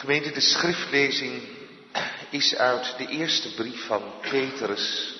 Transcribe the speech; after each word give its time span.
Gemeente, 0.00 0.30
de 0.30 0.40
schriftlezing 0.40 1.42
is 2.30 2.56
uit 2.56 2.94
de 2.98 3.06
eerste 3.06 3.54
brief 3.54 3.86
van 3.86 4.12
Petrus, 4.20 5.14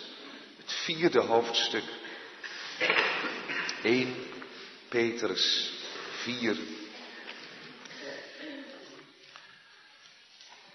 het 0.57 0.73
vierde 0.73 1.21
hoofdstuk. 1.21 1.83
1 3.83 4.15
Petrus 4.89 5.71
4. 6.23 6.57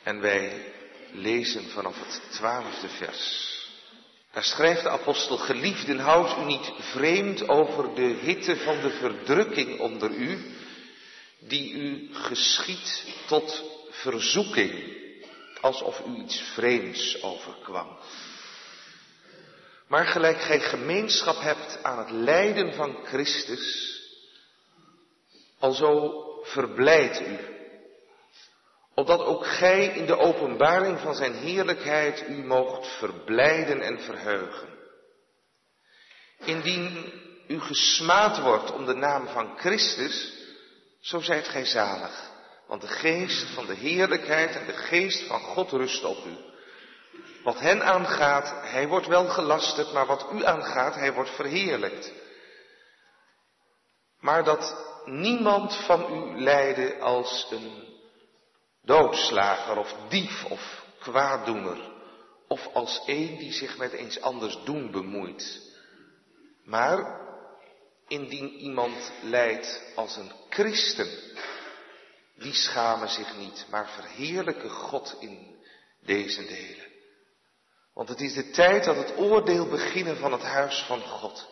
En 0.04 0.20
wij 0.20 0.74
lezen 1.12 1.70
vanaf 1.70 2.00
het 2.00 2.22
twaalfde 2.32 2.90
vers. 2.90 3.54
Daar 4.32 4.44
schrijft 4.44 4.84
de 4.84 4.90
apostel, 4.90 5.38
geliefden, 5.38 6.00
houd 6.00 6.38
u 6.38 6.46
niet 6.46 6.72
vreemd 6.80 7.48
over 7.48 7.96
de 7.96 8.18
hitte 8.22 8.58
van 8.58 8.82
de 8.82 8.90
verdrukking 8.90 9.80
onder 9.80 10.12
u, 10.12 10.56
die 11.40 11.74
u 11.74 12.10
geschiet 12.14 13.04
tot 13.28 13.74
verzoeking, 14.02 14.98
alsof 15.62 16.02
u 16.08 16.16
iets 16.16 16.42
vreemds 16.42 17.24
overkwam. 17.24 17.98
Maar 19.88 20.06
gelijk 20.06 20.42
gij 20.42 20.60
gemeenschap 20.60 21.42
hebt 21.42 21.84
aan 21.84 21.98
het 21.98 22.10
lijden 22.10 22.74
van 22.74 23.06
Christus, 23.06 23.94
alzo 25.60 26.24
verblijdt 26.44 27.22
u, 27.22 27.38
opdat 28.94 29.20
ook 29.20 29.46
gij 29.46 29.86
in 29.86 30.06
de 30.06 30.18
openbaring 30.18 31.00
van 31.00 31.16
zijn 31.16 31.34
heerlijkheid 31.34 32.28
u 32.30 32.44
moogt 32.44 32.88
verblijden 32.88 33.82
en 33.82 34.00
verheugen. 34.02 34.68
Indien 36.40 37.14
u 37.48 37.60
gesmaad 37.60 38.40
wordt 38.40 38.72
om 38.72 38.86
de 38.86 38.96
naam 38.96 39.28
van 39.28 39.58
Christus, 39.58 40.34
zo 41.00 41.20
zijt 41.20 41.48
gij 41.48 41.66
zalig. 41.66 42.34
Want 42.68 42.82
de 42.82 42.88
geest 42.88 43.54
van 43.54 43.66
de 43.66 43.74
heerlijkheid 43.74 44.56
en 44.56 44.66
de 44.66 44.74
geest 44.74 45.28
van 45.28 45.40
God 45.40 45.72
rust 45.72 46.04
op 46.04 46.26
u. 46.26 46.38
Wat 47.44 47.60
hen 47.60 47.84
aangaat, 47.84 48.70
hij 48.72 48.88
wordt 48.88 49.08
wel 49.08 49.28
gelasterd, 49.28 49.94
maar 49.94 50.06
wat 50.06 50.26
u 50.34 50.46
aangaat, 50.46 50.96
hij 50.96 51.14
wordt 51.14 51.36
verheerlijkt. 51.36 52.12
Maar 54.20 54.44
dat 54.44 54.76
niemand 55.06 55.76
van 55.76 56.14
u 56.14 56.42
lijde 56.42 57.00
als 57.00 57.48
een 57.52 57.94
doodslager 58.82 59.78
of 59.78 59.96
dief 60.10 60.46
of 60.46 60.86
kwaaddoener, 61.00 61.94
of 62.48 62.68
als 62.74 63.02
een 63.06 63.38
die 63.38 63.54
zich 63.54 63.78
met 63.78 63.92
eens 63.92 64.22
anders 64.22 64.58
doen 64.64 64.92
bemoeit. 64.92 65.62
Maar 66.64 67.24
indien 68.08 68.50
iemand 68.50 69.12
lijdt 69.22 69.82
als 69.96 70.16
een 70.16 70.32
christen, 70.50 71.10
die 72.38 72.54
schamen 72.54 73.10
zich 73.10 73.38
niet, 73.38 73.66
maar 73.70 73.90
verheerlijken 73.90 74.70
God 74.70 75.16
in 75.20 75.64
deze 76.02 76.46
delen. 76.46 76.94
Want 77.94 78.10
het 78.10 78.22
is 78.22 78.34
de 78.34 78.50
tijd 78.50 78.84
dat 78.84 78.96
het 78.96 79.18
oordeel 79.18 79.68
beginnen 79.68 80.18
van 80.18 80.32
het 80.32 80.42
huis 80.42 80.84
van 80.88 81.02
God. 81.02 81.48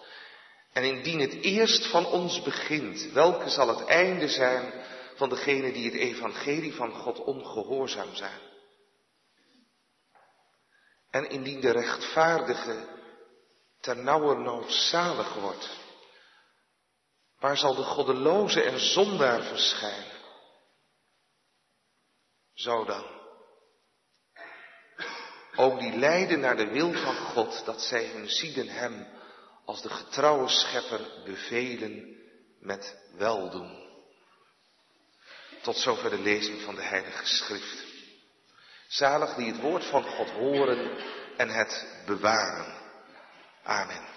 En 0.74 0.84
indien 0.84 1.20
het 1.20 1.34
eerst 1.34 1.86
van 1.86 2.06
ons 2.06 2.42
begint, 2.42 3.12
welke 3.12 3.50
zal 3.50 3.68
het 3.68 3.86
einde 3.86 4.28
zijn 4.28 4.74
van 5.16 5.30
degenen 5.30 5.74
die 5.74 5.86
het 5.86 6.00
evangelie 6.00 6.74
van 6.74 6.94
God 6.94 7.20
ongehoorzaam 7.20 8.16
zijn? 8.16 8.40
En 11.10 11.30
indien 11.30 11.62
de 11.62 11.72
rechtvaardige 11.72 12.88
ternauwernood 13.80 14.74
zalig 14.74 15.34
wordt, 15.34 15.70
waar 17.40 17.58
zal 17.58 17.76
de 17.76 17.84
goddeloze 17.84 18.62
en 18.62 18.80
zondaar 18.80 19.44
verschijnen? 19.44 20.13
Zo 22.54 22.86
dan. 22.86 23.22
Ook 25.56 25.80
die 25.80 25.98
lijden 25.98 26.40
naar 26.40 26.58
de 26.58 26.68
wil 26.68 26.94
van 26.94 27.16
God, 27.16 27.66
dat 27.66 27.82
zij 27.82 28.06
hun 28.06 28.30
zielen 28.30 28.68
hem 28.68 29.08
als 29.66 29.82
de 29.82 29.90
getrouwe 29.90 30.50
schepper 30.50 31.22
bevelen 31.26 32.18
met 32.60 32.98
weldoen. 33.18 33.82
Tot 35.62 35.78
zover 35.78 36.10
de 36.10 36.20
lezing 36.20 36.62
van 36.62 36.76
de 36.76 36.82
Heilige 36.82 37.26
Schrift. 37.26 37.84
Zalig 38.88 39.36
die 39.36 39.52
het 39.52 39.62
woord 39.62 39.86
van 39.86 40.04
God 40.04 40.30
horen 40.30 40.98
en 41.38 41.50
het 41.50 42.04
bewaren. 42.06 42.82
Amen. 43.64 44.08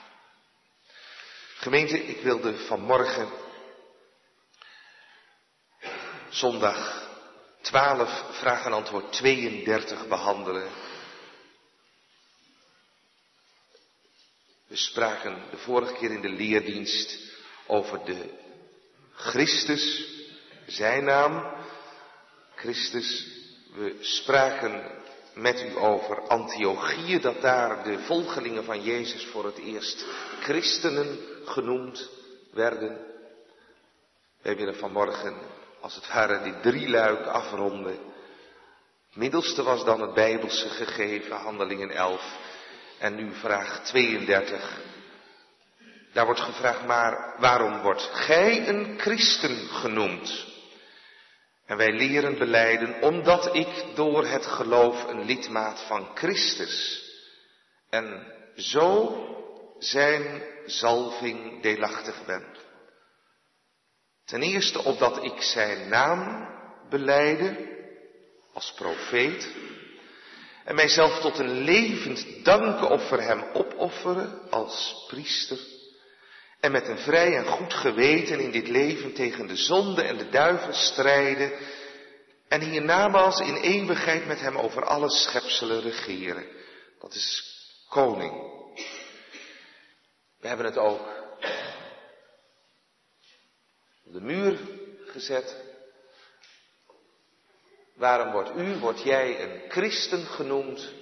Gemeente, 1.57 2.05
ik 2.05 2.23
wilde 2.23 2.59
vanmorgen, 2.59 3.31
zondag 6.29 7.06
12, 7.67 8.25
vraag 8.31 8.65
en 8.65 8.73
antwoord 8.73 9.13
32 9.13 10.09
behandelen. 10.09 10.71
We 14.67 14.77
spraken 14.77 15.43
de 15.51 15.57
vorige 15.57 15.93
keer 15.93 16.11
in 16.11 16.21
de 16.21 16.29
leerdienst 16.29 17.19
over 17.67 18.05
de 18.05 18.31
Christus, 19.13 20.09
zijn 20.67 21.05
naam, 21.05 21.55
Christus. 22.55 23.27
We 23.75 23.97
spraken 24.01 25.03
met 25.35 25.63
u 25.63 25.77
over 25.77 26.21
Antiochië, 26.29 27.21
dat 27.21 27.41
daar 27.41 27.85
de 27.85 27.99
volgelingen 27.99 28.65
van 28.65 28.83
Jezus 28.83 29.25
voor 29.25 29.45
het 29.45 29.59
eerst 29.59 30.05
christenen 30.41 31.19
genoemd 31.45 32.11
werden. 32.53 33.07
Wij 34.43 34.57
willen 34.57 34.77
vanmorgen 34.77 35.56
als 35.87 35.95
het 35.95 36.13
ware 36.13 36.43
die 36.43 36.61
drie 36.61 36.89
luik 36.89 37.27
afronden. 37.27 37.99
Middelste 39.13 39.63
was 39.63 39.85
dan 39.85 40.01
het 40.01 40.15
Bijbelse 40.15 40.69
gegeven, 40.69 41.37
handelingen 41.37 41.91
11. 41.91 42.37
En 42.99 43.15
nu 43.15 43.33
vraag 43.35 43.85
32. 43.85 44.81
Daar 46.13 46.25
wordt 46.25 46.41
gevraagd, 46.41 46.87
maar 46.87 47.35
waarom 47.39 47.83
wordt 47.83 48.11
gij 48.13 48.69
een 48.69 48.99
christen 48.99 49.57
genoemd? 49.69 50.47
En 51.67 51.77
wij 51.77 51.93
leren 51.93 52.39
beleiden, 52.39 53.03
omdat 53.03 53.55
ik 53.55 53.85
door 53.95 54.27
het 54.27 54.47
geloof 54.47 55.05
een 55.09 55.25
lidmaat 55.25 55.81
van 55.81 56.11
Christus 56.15 57.05
en 57.91 58.33
zo 58.57 59.17
zijn 59.79 60.43
zalving 60.65 61.63
deelachtig 61.63 62.25
ben. 62.25 62.66
Ten 64.27 64.43
eerste 64.43 64.85
opdat 64.85 65.25
ik 65.25 65.43
zijn 65.43 65.89
naam 65.89 66.49
beleide 66.89 67.75
als 68.53 68.73
profeet 68.73 69.49
en 70.65 70.75
mijzelf 70.75 71.21
tot 71.21 71.39
een 71.39 71.61
levend 71.61 72.45
dankenoffer 72.45 73.23
hem 73.23 73.45
opofferen 73.53 74.51
als 74.51 75.05
priester 75.09 75.59
en 76.61 76.73
met 76.73 76.89
een 76.89 76.99
vrij 76.99 77.37
en 77.37 77.47
goed 77.47 77.75
geweten 77.75 78.41
in 78.41 78.51
dit 78.51 78.69
leven 78.69 79.13
tegen 79.13 79.47
de 79.47 79.57
zonde 79.57 80.03
en 80.03 80.17
de 80.17 80.29
duivel 80.29 80.73
strijden 80.73 81.53
en 82.49 82.61
hiernamaals 82.61 83.41
in 83.41 83.57
eeuwigheid 83.57 84.27
met 84.27 84.41
hem 84.41 84.57
over 84.57 84.85
alle 84.85 85.11
schepselen 85.11 85.81
regeren. 85.81 86.47
Dat 87.01 87.15
is 87.15 87.55
koning. 87.89 88.33
We 90.41 90.49
hebben 90.49 90.67
het 90.67 90.79
ook 90.79 91.16
de 94.13 94.21
muur 94.21 94.59
gezet. 95.05 95.65
Waarom 97.95 98.33
wordt 98.33 98.57
u, 98.57 98.79
wordt 98.79 99.03
jij 99.03 99.43
een 99.43 99.71
christen 99.71 100.25
genoemd? 100.27 100.93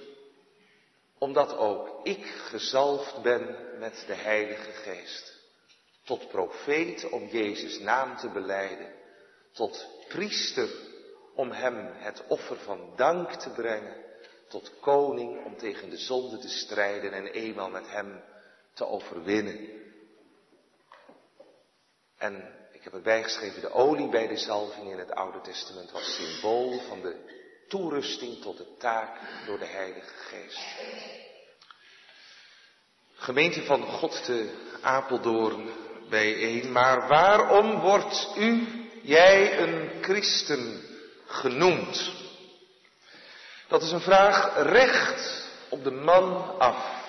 Omdat 1.17 1.57
ook 1.57 2.05
ik 2.05 2.25
gezalfd 2.25 3.21
ben 3.21 3.57
met 3.79 4.03
de 4.07 4.13
Heilige 4.13 4.71
Geest. 4.71 5.33
Tot 6.03 6.27
profeet 6.27 7.09
om 7.09 7.27
Jezus 7.27 7.79
naam 7.79 8.17
te 8.17 8.29
beleiden. 8.29 8.93
Tot 9.51 9.87
priester 10.07 10.69
om 11.35 11.51
hem 11.51 11.91
het 11.93 12.23
offer 12.27 12.57
van 12.57 12.93
dank 12.95 13.31
te 13.31 13.49
brengen. 13.49 14.03
Tot 14.47 14.71
koning 14.79 15.45
om 15.45 15.57
tegen 15.57 15.89
de 15.89 15.97
zonde 15.97 16.37
te 16.37 16.49
strijden 16.49 17.11
en 17.11 17.27
eenmaal 17.27 17.69
met 17.69 17.89
hem 17.89 18.23
te 18.73 18.85
overwinnen. 18.87 19.69
En 22.17 22.64
heb 22.85 22.93
erbij 22.93 23.23
geschreven, 23.23 23.61
de 23.61 23.71
olie 23.71 24.09
bij 24.09 24.27
de 24.27 24.37
zalving 24.37 24.91
in 24.91 24.99
het 24.99 25.15
Oude 25.15 25.41
Testament 25.41 25.91
was 25.91 26.15
symbool 26.15 26.79
van 26.87 27.01
de 27.01 27.15
toerusting 27.67 28.41
tot 28.41 28.57
de 28.57 28.75
taak 28.77 29.19
door 29.45 29.59
de 29.59 29.65
Heilige 29.65 30.13
Geest. 30.13 30.59
Gemeente 33.15 33.63
van 33.63 33.83
God 33.83 34.25
te 34.25 34.49
Apeldoorn 34.81 35.69
bijeen, 36.09 36.71
maar 36.71 37.07
waarom 37.07 37.79
wordt 37.79 38.27
u, 38.37 38.67
jij, 39.01 39.59
een 39.59 39.89
christen 40.01 40.81
genoemd? 41.25 42.11
Dat 43.67 43.81
is 43.81 43.91
een 43.91 44.01
vraag 44.01 44.63
recht 44.63 45.49
op 45.69 45.83
de 45.83 45.91
man 45.91 46.59
af. 46.59 47.04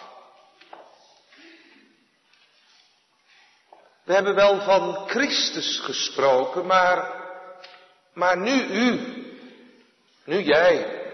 We 4.07 4.13
hebben 4.13 4.35
wel 4.35 4.61
van 4.61 5.09
Christus 5.09 5.81
gesproken, 5.81 6.67
maar, 6.67 7.15
maar 8.15 8.39
nu 8.39 8.63
u. 8.63 9.01
Nu 10.25 10.43
jij. 10.43 11.05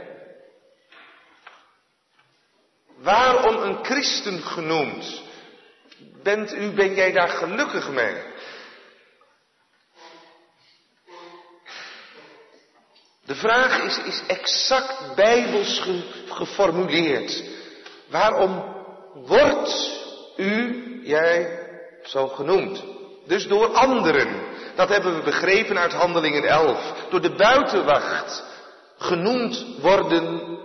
Waarom 2.97 3.57
een 3.57 3.85
christen 3.85 4.43
genoemd? 4.43 5.23
Bent 6.23 6.53
u, 6.53 6.71
ben 6.71 6.95
jij 6.95 7.13
daar 7.13 7.29
gelukkig 7.29 7.91
mee? 7.91 8.23
De 13.25 13.35
vraag 13.35 13.83
is, 13.83 13.99
is 13.99 14.23
exact 14.27 15.15
bijbels 15.15 15.83
geformuleerd. 16.29 17.45
Waarom 18.09 18.75
wordt 19.15 20.01
u, 20.37 21.01
jij, 21.05 21.62
zo 22.03 22.29
genoemd? 22.29 22.85
Dus 23.27 23.47
door 23.47 23.67
anderen. 23.67 24.51
Dat 24.75 24.89
hebben 24.89 25.17
we 25.17 25.23
begrepen 25.23 25.79
uit 25.79 25.93
Handelingen 25.93 26.45
11. 26.45 26.95
Door 27.11 27.21
de 27.21 27.35
buitenwacht 27.35 28.45
genoemd 28.99 29.67
worden 29.81 30.59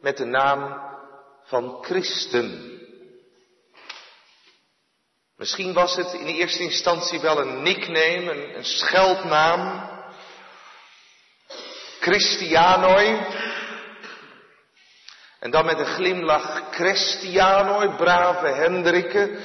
met 0.00 0.16
de 0.16 0.24
naam 0.24 0.80
van 1.44 1.78
christen. 1.80 2.76
Misschien 5.36 5.72
was 5.72 5.96
het 5.96 6.12
in 6.12 6.26
eerste 6.26 6.62
instantie 6.62 7.20
wel 7.20 7.40
een 7.40 7.62
nickname, 7.62 8.32
een, 8.32 8.56
een 8.56 8.64
scheldnaam. 8.64 9.90
Christianoi. 12.00 13.26
En 15.40 15.50
dan 15.50 15.64
met 15.64 15.78
een 15.78 15.86
glimlach 15.86 16.62
Christianoi, 16.70 17.88
brave 17.88 18.46
Hendrikke. 18.46 19.38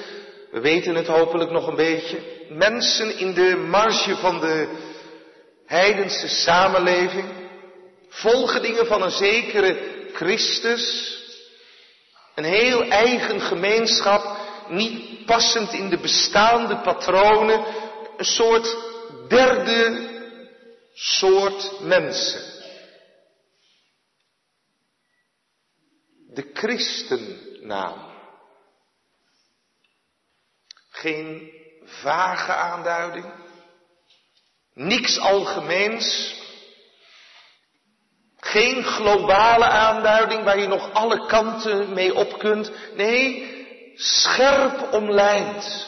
We 0.54 0.60
weten 0.60 0.96
het 0.96 1.08
hopelijk 1.08 1.52
nog 1.52 1.68
een 1.68 1.76
beetje. 1.76 2.46
Mensen 2.50 3.18
in 3.18 3.34
de 3.34 3.56
marge 3.56 4.16
van 4.16 4.40
de 4.40 4.68
heidense 5.66 6.28
samenleving. 6.28 7.26
Volgelingen 8.10 8.86
van 8.86 9.02
een 9.02 9.12
zekere 9.12 10.08
Christus. 10.14 11.18
Een 12.36 12.44
heel 12.44 12.84
eigen 12.84 13.42
gemeenschap, 13.42 14.38
niet 14.70 15.26
passend 15.26 15.74
in 15.74 15.90
de 15.90 16.00
bestaande 16.00 16.78
patronen. 16.78 17.66
Een 18.18 18.26
soort 18.26 18.78
derde 19.28 20.10
soort 20.94 21.80
mensen. 21.80 22.42
De 26.34 26.50
christennaam. 26.54 28.13
Geen 30.94 31.52
vage 31.86 32.54
aanduiding. 32.54 33.26
Niks 34.74 35.20
algemeens. 35.20 36.36
Geen 38.40 38.84
globale 38.84 39.66
aanduiding 39.66 40.44
waar 40.44 40.60
je 40.60 40.68
nog 40.68 40.94
alle 40.94 41.26
kanten 41.26 41.94
mee 41.94 42.16
op 42.16 42.40
kunt. 42.40 42.72
Nee, 42.96 43.52
scherp 43.96 44.94
omlijnd. 44.94 45.88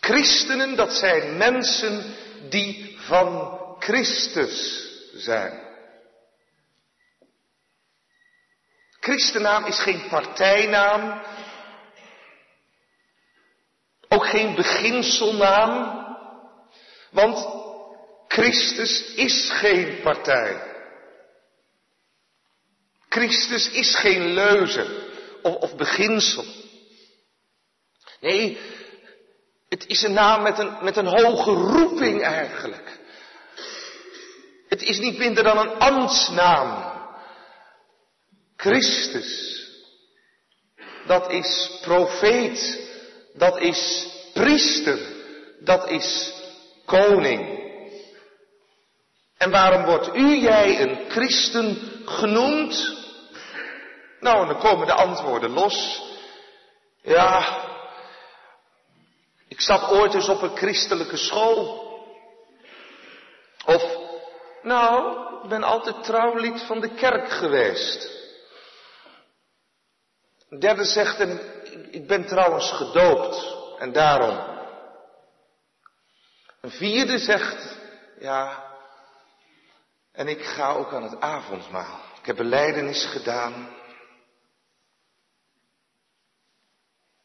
Christenen, 0.00 0.76
dat 0.76 0.92
zijn 0.92 1.36
mensen 1.36 2.16
die 2.48 2.96
van 3.00 3.58
Christus 3.78 4.84
zijn. 5.14 5.64
Christennaam 9.00 9.64
is 9.64 9.78
geen 9.78 10.08
partijnaam, 10.08 11.22
ook 14.08 14.26
geen 14.26 14.54
beginselnaam, 14.54 16.04
want 17.10 17.48
Christus 18.28 19.14
is 19.14 19.50
geen 19.50 20.00
partij. 20.02 20.74
Christus 23.08 23.70
is 23.70 23.94
geen 23.94 24.32
leuze 24.32 25.10
of, 25.42 25.54
of 25.54 25.76
beginsel. 25.76 26.44
Nee, 28.20 28.58
het 29.68 29.86
is 29.86 30.02
een 30.02 30.12
naam 30.12 30.42
met 30.42 30.58
een, 30.58 30.76
met 30.80 30.96
een 30.96 31.06
hoge 31.06 31.50
roeping 31.50 32.22
eigenlijk. 32.22 32.98
Het 34.68 34.82
is 34.82 34.98
niet 34.98 35.18
minder 35.18 35.44
dan 35.44 35.58
een 35.58 35.78
ambtsnaam. 35.78 36.94
Christus. 38.56 39.60
Dat 41.06 41.30
is 41.30 41.78
profeet. 41.80 42.85
Dat 43.36 43.60
is 43.60 44.08
priester. 44.32 44.98
Dat 45.60 45.88
is 45.88 46.34
koning. 46.84 47.64
En 49.36 49.50
waarom 49.50 49.84
wordt 49.84 50.16
u, 50.16 50.36
jij, 50.36 50.80
een 50.80 51.10
christen 51.10 51.76
genoemd? 52.04 53.04
Nou, 54.20 54.46
dan 54.46 54.58
komen 54.58 54.86
de 54.86 54.94
antwoorden 54.94 55.50
los. 55.50 56.02
Ja, 57.02 57.64
ik 59.48 59.60
zat 59.60 59.90
ooit 59.90 60.14
eens 60.14 60.28
op 60.28 60.42
een 60.42 60.56
christelijke 60.56 61.16
school. 61.16 61.84
Of, 63.64 63.96
nou, 64.62 65.18
ik 65.42 65.48
ben 65.48 65.62
altijd 65.62 66.04
trouwlid 66.04 66.62
van 66.62 66.80
de 66.80 66.94
kerk 66.94 67.30
geweest. 67.30 68.10
Een 70.48 70.58
derde 70.58 70.84
zegt, 70.84 71.20
en 71.20 71.55
ik 71.90 72.06
ben 72.06 72.26
trouwens 72.26 72.72
gedoopt 72.72 73.54
en 73.78 73.92
daarom. 73.92 74.54
Een 76.60 76.70
vierde 76.70 77.18
zegt, 77.18 77.76
ja, 78.18 78.64
en 80.12 80.28
ik 80.28 80.44
ga 80.44 80.72
ook 80.72 80.92
aan 80.92 81.02
het 81.02 81.20
avondmaal. 81.20 82.00
Ik 82.20 82.26
heb 82.26 82.36
beleidenis 82.36 83.04
gedaan. 83.04 83.74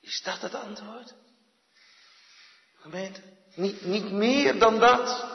Is 0.01 0.21
dat 0.21 0.41
het 0.41 0.55
antwoord? 0.55 1.13
Gemeente, 2.79 3.21
niet, 3.55 3.85
niet 3.85 4.11
meer 4.11 4.59
dan 4.59 4.79
dat. 4.79 5.25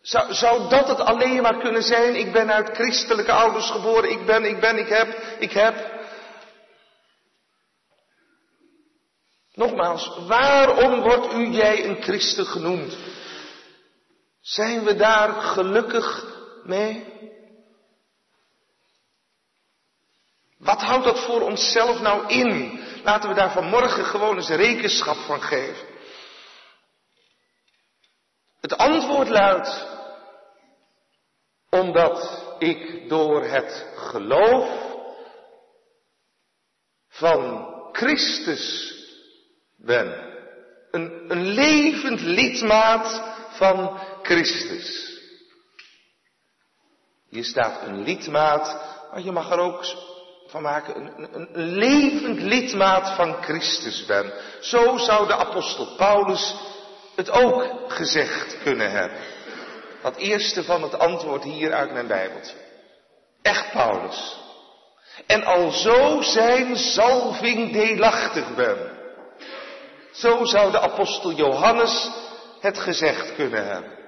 Zou, 0.00 0.34
zou 0.34 0.68
dat 0.68 0.88
het 0.88 1.00
alleen 1.00 1.42
maar 1.42 1.58
kunnen 1.58 1.82
zijn? 1.82 2.14
Ik 2.14 2.32
ben 2.32 2.52
uit 2.52 2.74
christelijke 2.74 3.32
ouders 3.32 3.70
geboren. 3.70 4.10
Ik 4.10 4.26
ben, 4.26 4.44
ik 4.44 4.60
ben, 4.60 4.78
ik 4.78 4.88
heb, 4.88 5.08
ik 5.38 5.52
heb. 5.52 5.95
Nogmaals, 9.56 10.18
waarom 10.26 11.00
wordt 11.00 11.32
u 11.32 11.48
jij 11.48 11.84
een 11.84 12.02
christen 12.02 12.46
genoemd? 12.46 12.96
Zijn 14.40 14.84
we 14.84 14.94
daar 14.94 15.32
gelukkig 15.32 16.24
mee? 16.64 17.14
Wat 20.58 20.80
houdt 20.80 21.04
dat 21.04 21.24
voor 21.24 21.40
onszelf 21.40 22.00
nou 22.00 22.28
in? 22.28 22.80
Laten 23.02 23.28
we 23.28 23.34
daar 23.34 23.52
vanmorgen 23.52 24.04
gewoon 24.04 24.36
eens 24.36 24.48
rekenschap 24.48 25.16
van 25.16 25.42
geven. 25.42 25.86
Het 28.60 28.76
antwoord 28.76 29.28
luidt, 29.28 29.86
omdat 31.70 32.44
ik 32.58 33.08
door 33.08 33.44
het 33.44 33.86
geloof 33.96 34.96
van 37.08 37.68
Christus 37.92 38.95
ben. 39.86 40.34
Een, 40.90 41.24
een 41.28 41.46
levend 41.46 42.20
lidmaat 42.20 43.22
van 43.50 43.98
Christus. 44.22 45.14
Hier 47.28 47.44
staat 47.44 47.82
een 47.82 48.02
lidmaat, 48.02 48.76
maar 49.12 49.22
je 49.22 49.32
mag 49.32 49.50
er 49.50 49.58
ook 49.58 49.84
van 50.46 50.62
maken, 50.62 50.96
een, 50.96 51.28
een, 51.34 51.66
levend 51.66 52.40
lidmaat 52.40 53.16
van 53.16 53.42
Christus 53.42 54.04
ben. 54.04 54.32
Zo 54.60 54.96
zou 54.96 55.26
de 55.26 55.36
apostel 55.36 55.94
Paulus 55.96 56.54
het 57.16 57.30
ook 57.30 57.64
gezegd 57.88 58.58
kunnen 58.62 58.90
hebben. 58.90 59.18
Dat 60.02 60.16
eerste 60.16 60.64
van 60.64 60.82
het 60.82 60.98
antwoord 60.98 61.42
hier 61.42 61.72
uit 61.72 61.92
mijn 61.92 62.06
Bijbeltje. 62.06 62.56
Echt 63.42 63.72
Paulus. 63.72 64.36
En 65.26 65.44
al 65.44 65.70
zo 65.70 66.22
zijn 66.22 66.76
zalving 66.76 67.72
deelachtig 67.72 68.54
ben. 68.54 68.95
Zo 70.16 70.44
zou 70.44 70.70
de 70.70 70.80
apostel 70.80 71.32
Johannes 71.32 72.10
het 72.60 72.78
gezegd 72.78 73.34
kunnen 73.34 73.66
hebben. 73.66 73.98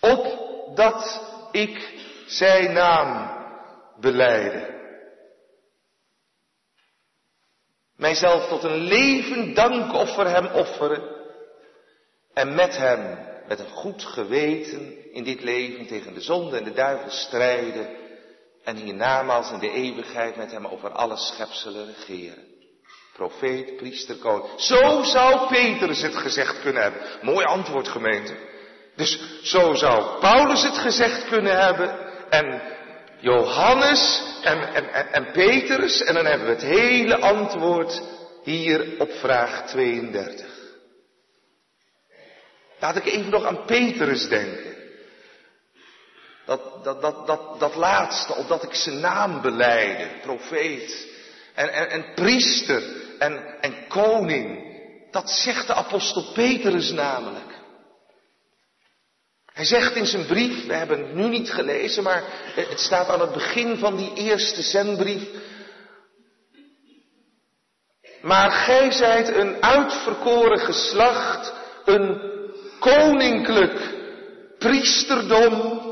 Opdat 0.00 1.20
ik 1.50 2.02
zijn 2.26 2.72
naam 2.72 3.38
beleiden. 4.00 4.74
Mijzelf 7.96 8.48
tot 8.48 8.62
een 8.62 8.76
levend 8.76 9.56
dankoffer 9.56 10.28
hem 10.28 10.46
offeren. 10.46 11.12
En 12.32 12.54
met 12.54 12.76
hem, 12.76 13.18
met 13.48 13.58
een 13.58 13.70
goed 13.70 14.04
geweten 14.04 15.12
in 15.12 15.24
dit 15.24 15.42
leven 15.42 15.86
tegen 15.86 16.14
de 16.14 16.20
zonde 16.20 16.56
en 16.56 16.64
de 16.64 16.72
duivel 16.72 17.10
strijden. 17.10 17.96
En 18.64 18.76
hiernamaals 18.76 19.50
in 19.50 19.58
de 19.58 19.70
eeuwigheid 19.70 20.36
met 20.36 20.50
hem 20.50 20.66
over 20.66 20.90
alle 20.90 21.16
schepselen 21.16 21.86
regeren. 21.86 22.53
Profeet, 23.14 23.76
priester, 23.76 24.16
koning. 24.16 24.60
Zo 24.60 25.02
zou 25.02 25.48
Petrus 25.48 26.02
het 26.02 26.16
gezegd 26.16 26.60
kunnen 26.60 26.82
hebben. 26.82 27.02
Mooi 27.22 27.46
antwoord 27.46 27.88
gemeente. 27.88 28.34
Dus 28.96 29.40
zo 29.42 29.74
zou 29.74 30.20
Paulus 30.20 30.62
het 30.62 30.78
gezegd 30.78 31.28
kunnen 31.28 31.60
hebben 31.64 31.98
en 32.30 32.62
Johannes 33.20 34.22
en, 34.42 34.74
en, 34.74 35.12
en, 35.12 35.30
Petrus 35.32 36.02
en 36.02 36.14
dan 36.14 36.26
hebben 36.26 36.46
we 36.46 36.52
het 36.52 36.62
hele 36.62 37.18
antwoord 37.18 38.02
hier 38.42 38.94
op 38.98 39.12
vraag 39.12 39.66
32. 39.66 40.46
Laat 42.80 42.96
ik 42.96 43.04
even 43.04 43.30
nog 43.30 43.44
aan 43.44 43.64
Petrus 43.64 44.28
denken. 44.28 44.74
Dat, 46.46 46.84
dat, 46.84 47.02
dat, 47.02 47.26
dat, 47.26 47.60
dat 47.60 47.74
laatste, 47.74 48.34
opdat 48.34 48.62
ik 48.62 48.74
zijn 48.74 49.00
naam 49.00 49.40
beleide, 49.40 50.08
profeet 50.22 51.12
en, 51.54 51.72
en, 51.72 51.90
en 51.90 52.14
priester 52.14 52.82
en, 53.60 53.74
koning. 53.88 54.72
Dat 55.10 55.30
zegt 55.30 55.66
de 55.66 55.74
apostel 55.74 56.32
Petrus 56.32 56.92
namelijk. 56.92 57.52
Hij 59.52 59.64
zegt 59.64 59.94
in 59.94 60.06
zijn 60.06 60.26
brief, 60.26 60.66
we 60.66 60.74
hebben 60.74 60.98
het 60.98 61.14
nu 61.14 61.28
niet 61.28 61.52
gelezen, 61.52 62.02
maar 62.02 62.22
het 62.54 62.80
staat 62.80 63.08
aan 63.08 63.20
het 63.20 63.32
begin 63.32 63.76
van 63.76 63.96
die 63.96 64.14
eerste 64.14 64.62
zendbrief. 64.62 65.22
Maar 68.22 68.50
gij 68.50 68.90
zijt 68.90 69.28
een 69.28 69.62
uitverkoren 69.62 70.58
geslacht, 70.58 71.52
een 71.84 72.32
koninklijk 72.78 73.94
priesterdom 74.58 75.82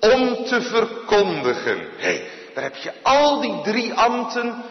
om 0.00 0.44
te 0.44 0.62
verkondigen. 0.62 1.88
Hé, 1.96 2.28
daar 2.54 2.64
heb 2.64 2.76
je 2.76 2.92
al 3.02 3.40
die 3.40 3.60
drie 3.62 3.94
ambten, 3.94 4.64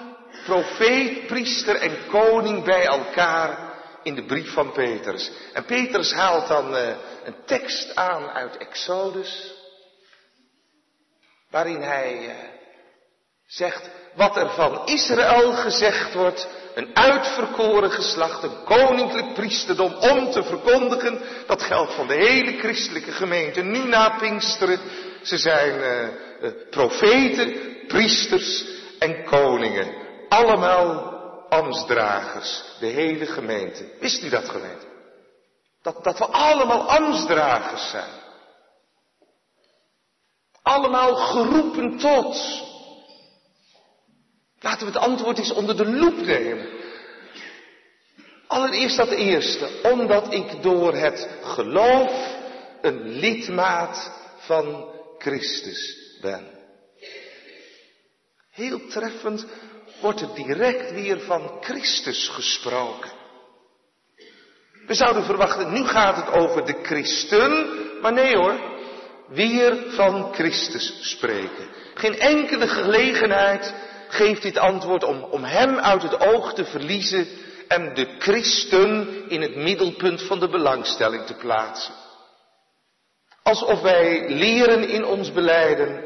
profeet, 0.46 1.28
priester 1.28 1.76
en 1.76 1.98
koning 2.08 2.64
bij 2.64 2.86
elkaar 2.86 3.70
in 4.04 4.16
de 4.16 4.26
brief 4.26 4.54
van 4.54 4.72
Petrus. 4.72 5.32
En 5.54 5.66
Petrus 5.66 6.14
haalt 6.14 6.48
dan 6.48 6.76
uh, 6.76 6.88
een 7.24 7.36
tekst 7.46 7.96
aan 7.96 8.30
uit 8.30 8.58
Exodus, 8.58 9.54
waarin 11.50 11.82
hij 11.82 12.26
uh, 12.26 12.34
zegt 13.46 13.90
wat 14.16 14.38
er 14.38 14.50
van 14.50 14.86
Israël 14.86 15.54
gezegd 15.54 16.14
wordt, 16.14 16.48
een 16.76 16.96
uitverkoren 16.96 17.92
geslacht, 17.92 18.44
een 18.44 18.64
koninklijk 18.64 19.34
priesterdom 19.34 19.94
om 19.94 20.32
te 20.32 20.44
verkondigen, 20.44 21.22
dat 21.48 21.62
geldt 21.62 21.94
van 21.94 22.08
de 22.08 22.14
hele 22.14 22.58
christelijke 22.58 23.12
gemeente, 23.12 23.62
nu 23.62 23.78
na 23.78 24.10
Pinksteren. 24.10 24.80
Ze 25.22 25.38
zijn 25.38 25.76
uh, 25.80 26.50
profeten, 26.70 27.54
priesters 27.88 28.66
en 29.00 29.24
koningen. 29.24 30.09
Allemaal 30.30 31.18
ambtsdragers, 31.50 32.64
de 32.80 32.86
hele 32.86 33.26
gemeente. 33.26 33.92
Wist 34.00 34.24
u 34.24 34.30
dat 34.30 34.50
gemeente? 34.50 34.86
Dat, 35.82 36.04
dat 36.04 36.18
we 36.18 36.26
allemaal 36.26 36.90
ambtsdragers 36.90 37.90
zijn. 37.90 38.12
Allemaal 40.62 41.16
geroepen 41.16 41.98
tot. 41.98 42.62
Laten 44.60 44.88
we 44.88 44.94
het 44.94 45.02
antwoord 45.02 45.38
eens 45.38 45.54
onder 45.54 45.78
de 45.78 45.88
loep 45.88 46.18
nemen. 46.18 46.68
Allereerst 48.48 48.98
dat 48.98 49.10
eerste, 49.10 49.70
omdat 49.84 50.34
ik 50.34 50.62
door 50.62 50.94
het 50.94 51.30
geloof 51.42 52.38
een 52.82 53.02
lidmaat 53.08 54.12
van 54.38 54.92
Christus 55.18 55.98
ben. 56.22 56.48
Heel 58.52 58.88
treffend 58.88 59.46
wordt 60.02 60.22
er 60.22 60.34
direct 60.36 60.92
weer 60.92 61.20
van 61.20 61.58
Christus 61.62 62.28
gesproken. 62.28 63.12
We 64.86 64.94
zouden 64.94 65.24
verwachten, 65.24 65.74
nu 65.74 65.86
gaat 65.86 66.16
het 66.16 66.32
over 66.32 66.66
de 66.66 66.76
christen, 66.84 67.70
maar 68.02 68.14
nee 68.14 68.36
hoor, 68.36 68.60
weer 69.28 69.84
van 69.88 70.34
Christus 70.34 71.10
spreken. 71.10 71.68
Geen 71.94 72.20
enkele 72.20 72.68
gelegenheid 72.68 73.74
geeft 74.08 74.42
dit 74.42 74.58
antwoord 74.58 75.04
om, 75.04 75.24
om 75.24 75.44
hem 75.44 75.78
uit 75.78 76.02
het 76.02 76.20
oog 76.20 76.54
te 76.54 76.66
verliezen 76.66 77.28
en 77.68 77.94
de 77.94 78.16
christen 78.20 79.24
in 79.30 79.42
het 79.42 79.56
middelpunt 79.56 80.22
van 80.22 80.40
de 80.40 80.50
belangstelling 80.50 81.26
te 81.26 81.34
plaatsen. 81.34 81.94
Alsof 83.44 83.82
wij 83.82 84.30
leren 84.30 84.90
in 84.90 85.06
ons 85.06 85.32
beleiden, 85.32 86.04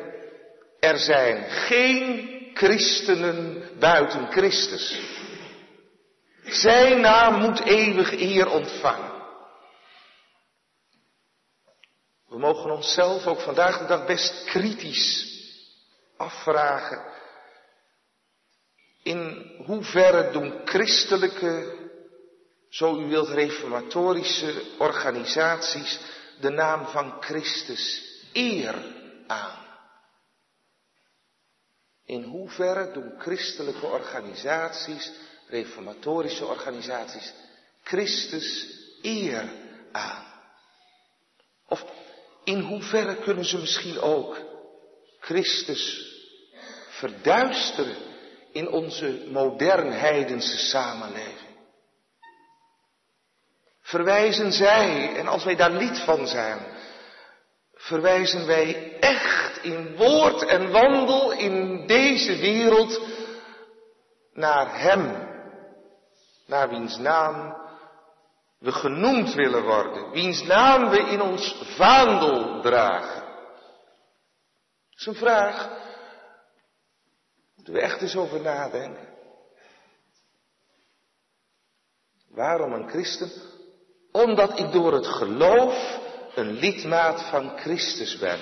er 0.79 0.97
zijn 0.97 1.49
geen 1.49 2.32
christenen 2.53 3.69
buiten 3.79 4.31
Christus. 4.31 4.99
Zijn 6.43 7.01
naam 7.01 7.39
moet 7.41 7.59
eeuwig 7.59 8.11
eer 8.11 8.49
ontvangen. 8.49 9.11
We 12.27 12.37
mogen 12.39 12.71
onszelf 12.71 13.27
ook 13.27 13.39
vandaag 13.39 13.77
de 13.77 13.85
dag 13.85 14.05
best 14.05 14.43
kritisch 14.43 15.31
afvragen. 16.17 17.11
In 19.03 19.51
hoeverre 19.65 20.31
doen 20.31 20.61
christelijke, 20.65 21.77
zo 22.69 22.99
u 22.99 23.07
wilt, 23.07 23.29
reformatorische 23.29 24.61
organisaties 24.77 25.99
de 26.39 26.49
naam 26.49 26.85
van 26.85 27.21
Christus 27.21 28.03
eer 28.33 28.75
aan? 29.27 29.62
In 32.05 32.23
hoeverre 32.23 32.91
doen 32.91 33.13
christelijke 33.17 33.85
organisaties, 33.85 35.11
reformatorische 35.47 36.45
organisaties, 36.45 37.33
Christus 37.83 38.67
eer 39.01 39.49
aan? 39.91 40.25
Of 41.67 41.85
in 42.43 42.59
hoeverre 42.59 43.15
kunnen 43.15 43.45
ze 43.45 43.57
misschien 43.57 43.99
ook 43.99 44.41
Christus 45.19 46.11
verduisteren 46.89 47.95
in 48.51 48.69
onze 48.69 49.25
modern 49.31 49.91
heidense 49.91 50.57
samenleving? 50.57 51.51
Verwijzen 53.81 54.51
zij, 54.51 55.15
en 55.15 55.27
als 55.27 55.43
wij 55.43 55.55
daar 55.55 55.71
lid 55.71 55.99
van 55.99 56.27
zijn, 56.27 56.72
verwijzen 57.83 58.45
wij 58.45 58.99
echt 58.99 59.63
in 59.63 59.95
woord 59.95 60.45
en 60.45 60.71
wandel 60.71 61.31
in 61.31 61.87
deze 61.87 62.35
wereld 62.35 63.01
naar 64.33 64.79
Hem, 64.79 65.29
naar 66.45 66.69
wiens 66.69 66.97
naam 66.97 67.61
we 68.59 68.71
genoemd 68.71 69.33
willen 69.33 69.63
worden, 69.63 70.11
wiens 70.11 70.43
naam 70.43 70.89
we 70.89 70.99
in 70.99 71.21
ons 71.21 71.61
vaandel 71.75 72.61
dragen. 72.61 73.21
Dat 74.89 74.99
is 74.99 75.05
een 75.05 75.15
vraag, 75.15 75.69
moeten 77.55 77.73
we 77.73 77.79
echt 77.79 78.01
eens 78.01 78.15
over 78.15 78.41
nadenken. 78.41 79.07
Waarom 82.29 82.73
een 82.73 82.89
christen? 82.89 83.31
Omdat 84.11 84.59
ik 84.59 84.71
door 84.71 84.93
het 84.93 85.07
geloof 85.07 86.01
een 86.35 86.51
lidmaat 86.51 87.21
van 87.29 87.51
Christus 87.57 88.17
ben. 88.17 88.39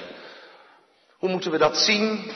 Hoe 1.18 1.30
moeten 1.30 1.52
we 1.52 1.58
dat 1.58 1.78
zien? 1.78 2.32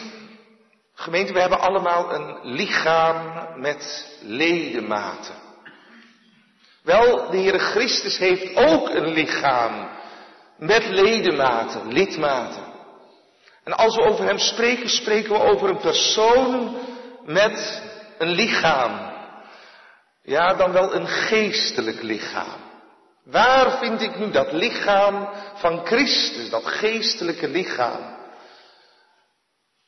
Gemeente, 0.93 1.33
we 1.33 1.39
hebben 1.39 1.59
allemaal 1.59 2.13
een 2.13 2.53
lichaam 2.53 3.47
met 3.59 4.11
ledematen. 4.21 5.35
Wel, 6.83 7.29
de 7.31 7.37
Heere 7.37 7.59
Christus 7.59 8.17
heeft 8.17 8.55
ook 8.55 8.89
een 8.89 9.07
lichaam 9.07 9.89
met 10.57 10.85
ledematen, 10.85 11.93
lidmaten. 11.93 12.73
En 13.63 13.73
als 13.73 13.95
we 13.95 14.01
over 14.01 14.25
Hem 14.25 14.37
spreken, 14.37 14.89
spreken 14.89 15.31
we 15.31 15.39
over 15.39 15.69
een 15.69 15.79
persoon 15.79 16.77
met 17.25 17.83
een 18.17 18.29
lichaam. 18.29 19.13
Ja, 20.23 20.53
dan 20.53 20.71
wel 20.71 20.95
een 20.95 21.07
geestelijk 21.07 22.01
lichaam. 22.01 22.64
Waar 23.25 23.77
vind 23.77 24.01
ik 24.01 24.17
nu 24.17 24.31
dat 24.31 24.51
lichaam 24.51 25.29
van 25.55 25.85
Christus, 25.85 26.49
dat 26.49 26.65
geestelijke 26.65 27.47
lichaam? 27.47 28.17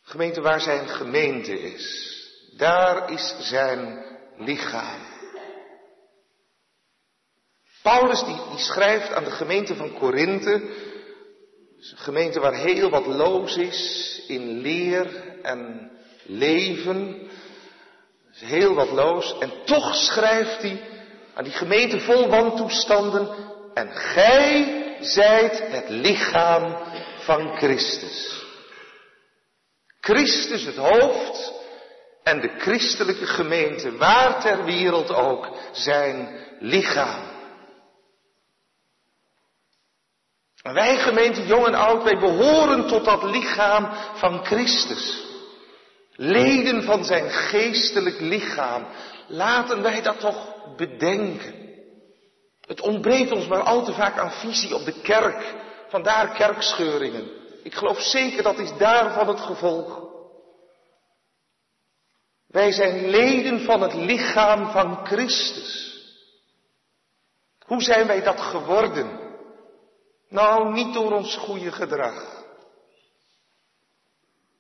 Gemeente 0.01 0.41
waar 0.41 0.62
zijn 0.62 0.88
gemeente 0.88 1.60
is, 1.60 2.15
daar 2.56 3.12
is 3.12 3.36
zijn 3.39 4.06
lichaam. 4.38 5.01
Paulus 7.82 8.24
die, 8.24 8.41
die 8.50 8.60
schrijft 8.60 9.13
aan 9.13 9.24
de 9.24 9.32
gemeente 9.32 9.75
van 9.75 9.94
Korinthe, 9.94 10.53
een 10.53 11.98
gemeente 11.98 12.39
waar 12.39 12.56
heel 12.56 12.89
wat 12.89 13.06
loos 13.06 13.58
is 13.58 14.22
in 14.27 14.60
leer 14.60 15.38
en 15.41 15.91
leven, 16.24 17.29
heel 18.32 18.74
wat 18.74 18.91
loos, 18.91 19.38
en 19.38 19.51
toch 19.65 19.96
schrijft 19.96 20.62
hij 20.62 20.97
aan 21.38 21.44
die 21.44 21.53
gemeente 21.53 22.00
vol 22.00 22.29
wantoestanden. 22.29 23.29
En 23.74 23.91
gij 23.91 24.86
zijt 25.00 25.63
het 25.72 25.89
lichaam 25.89 26.77
van 27.17 27.58
Christus. 27.58 28.46
Christus 30.00 30.65
het 30.65 30.75
hoofd 30.75 31.53
en 32.24 32.41
de 32.41 32.50
christelijke 32.58 33.25
gemeente, 33.25 33.98
waar 33.98 34.41
ter 34.41 34.63
wereld 34.63 35.13
ook, 35.13 35.50
zijn 35.72 36.46
lichaam. 36.60 37.36
Wij 40.62 40.98
gemeente 40.98 41.46
jong 41.46 41.65
en 41.65 41.75
oud, 41.75 42.03
wij 42.03 42.17
behoren 42.20 42.88
tot 42.88 43.06
dat 43.06 43.24
lichaam 43.24 43.89
van 44.13 44.46
Christus. 44.46 45.25
Leden 46.12 46.84
van 46.84 47.06
zijn 47.06 47.29
geestelijk 47.29 48.20
lichaam. 48.20 48.88
Laten 49.27 49.82
wij 49.82 50.01
dat 50.01 50.20
toch 50.20 50.57
bedenken. 50.78 51.66
Het 52.62 52.82
ontbreekt 52.82 53.32
ons 53.32 53.48
maar 53.48 53.62
al 53.62 53.84
te 53.84 53.94
vaak 53.94 54.18
aan 54.18 54.32
visie 54.32 54.76
op 54.76 54.86
de 54.86 55.02
kerk. 55.02 55.56
Vandaar 55.90 56.36
kerkscheuringen. 56.36 57.30
Ik 57.64 57.74
geloof 57.74 58.00
zeker 58.00 58.44
dat 58.44 58.60
is 58.60 58.78
daarvan 58.78 59.28
het 59.28 59.40
gevolg. 59.40 60.06
Wij 62.48 62.72
zijn 62.72 63.10
leden 63.10 63.60
van 63.60 63.82
het 63.82 63.94
lichaam 63.94 64.72
van 64.72 65.06
Christus. 65.06 65.96
Hoe 67.66 67.82
zijn 67.82 68.08
wij 68.08 68.22
dat 68.22 68.40
geworden? 68.40 69.20
Nou, 70.30 70.74
niet 70.74 70.94
door 70.94 71.12
ons 71.12 71.36
goede 71.36 71.72
gedrag. 71.72 72.46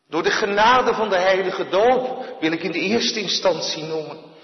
Door 0.09 0.23
de 0.23 0.31
genade 0.31 0.93
van 0.93 1.09
de 1.09 1.17
heilige 1.17 1.69
doop 1.69 2.35
wil 2.39 2.51
ik 2.51 2.63
in 2.63 2.71
de 2.71 2.79
eerste 2.79 3.19
instantie 3.19 3.83
noemen. 3.83 4.35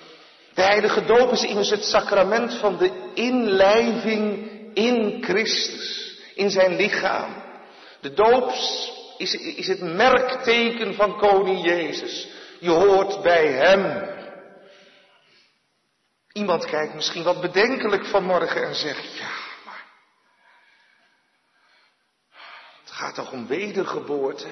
De 0.54 0.62
heilige 0.62 1.06
doop 1.06 1.32
is 1.32 1.44
immers 1.44 1.70
het 1.70 1.84
sacrament 1.84 2.54
van 2.54 2.78
de 2.78 3.12
inlijving 3.14 4.52
in 4.74 5.24
Christus, 5.24 6.18
in 6.36 6.50
zijn 6.50 6.76
lichaam. 6.76 7.44
De 8.02 8.14
doop 8.14 8.52
is, 9.18 9.34
is 9.36 9.68
het 9.68 9.82
merkteken 9.82 10.96
van 10.96 11.18
koning 11.18 11.66
Jezus. 11.66 12.28
Je 12.60 12.70
hoort 12.70 13.22
bij 13.22 13.48
hem. 13.48 14.12
Iemand 16.32 16.66
kijkt 16.66 16.94
misschien 16.94 17.24
wat 17.24 17.42
bedenkelijk 17.42 18.06
vanmorgen 18.06 18.64
en 18.68 18.76
zegt, 18.76 19.18
ja, 19.18 19.32
maar 19.66 19.86
het 22.82 22.92
gaat 22.92 23.16
toch 23.16 23.32
om 23.32 23.48
wedergeboorte? 23.48 24.48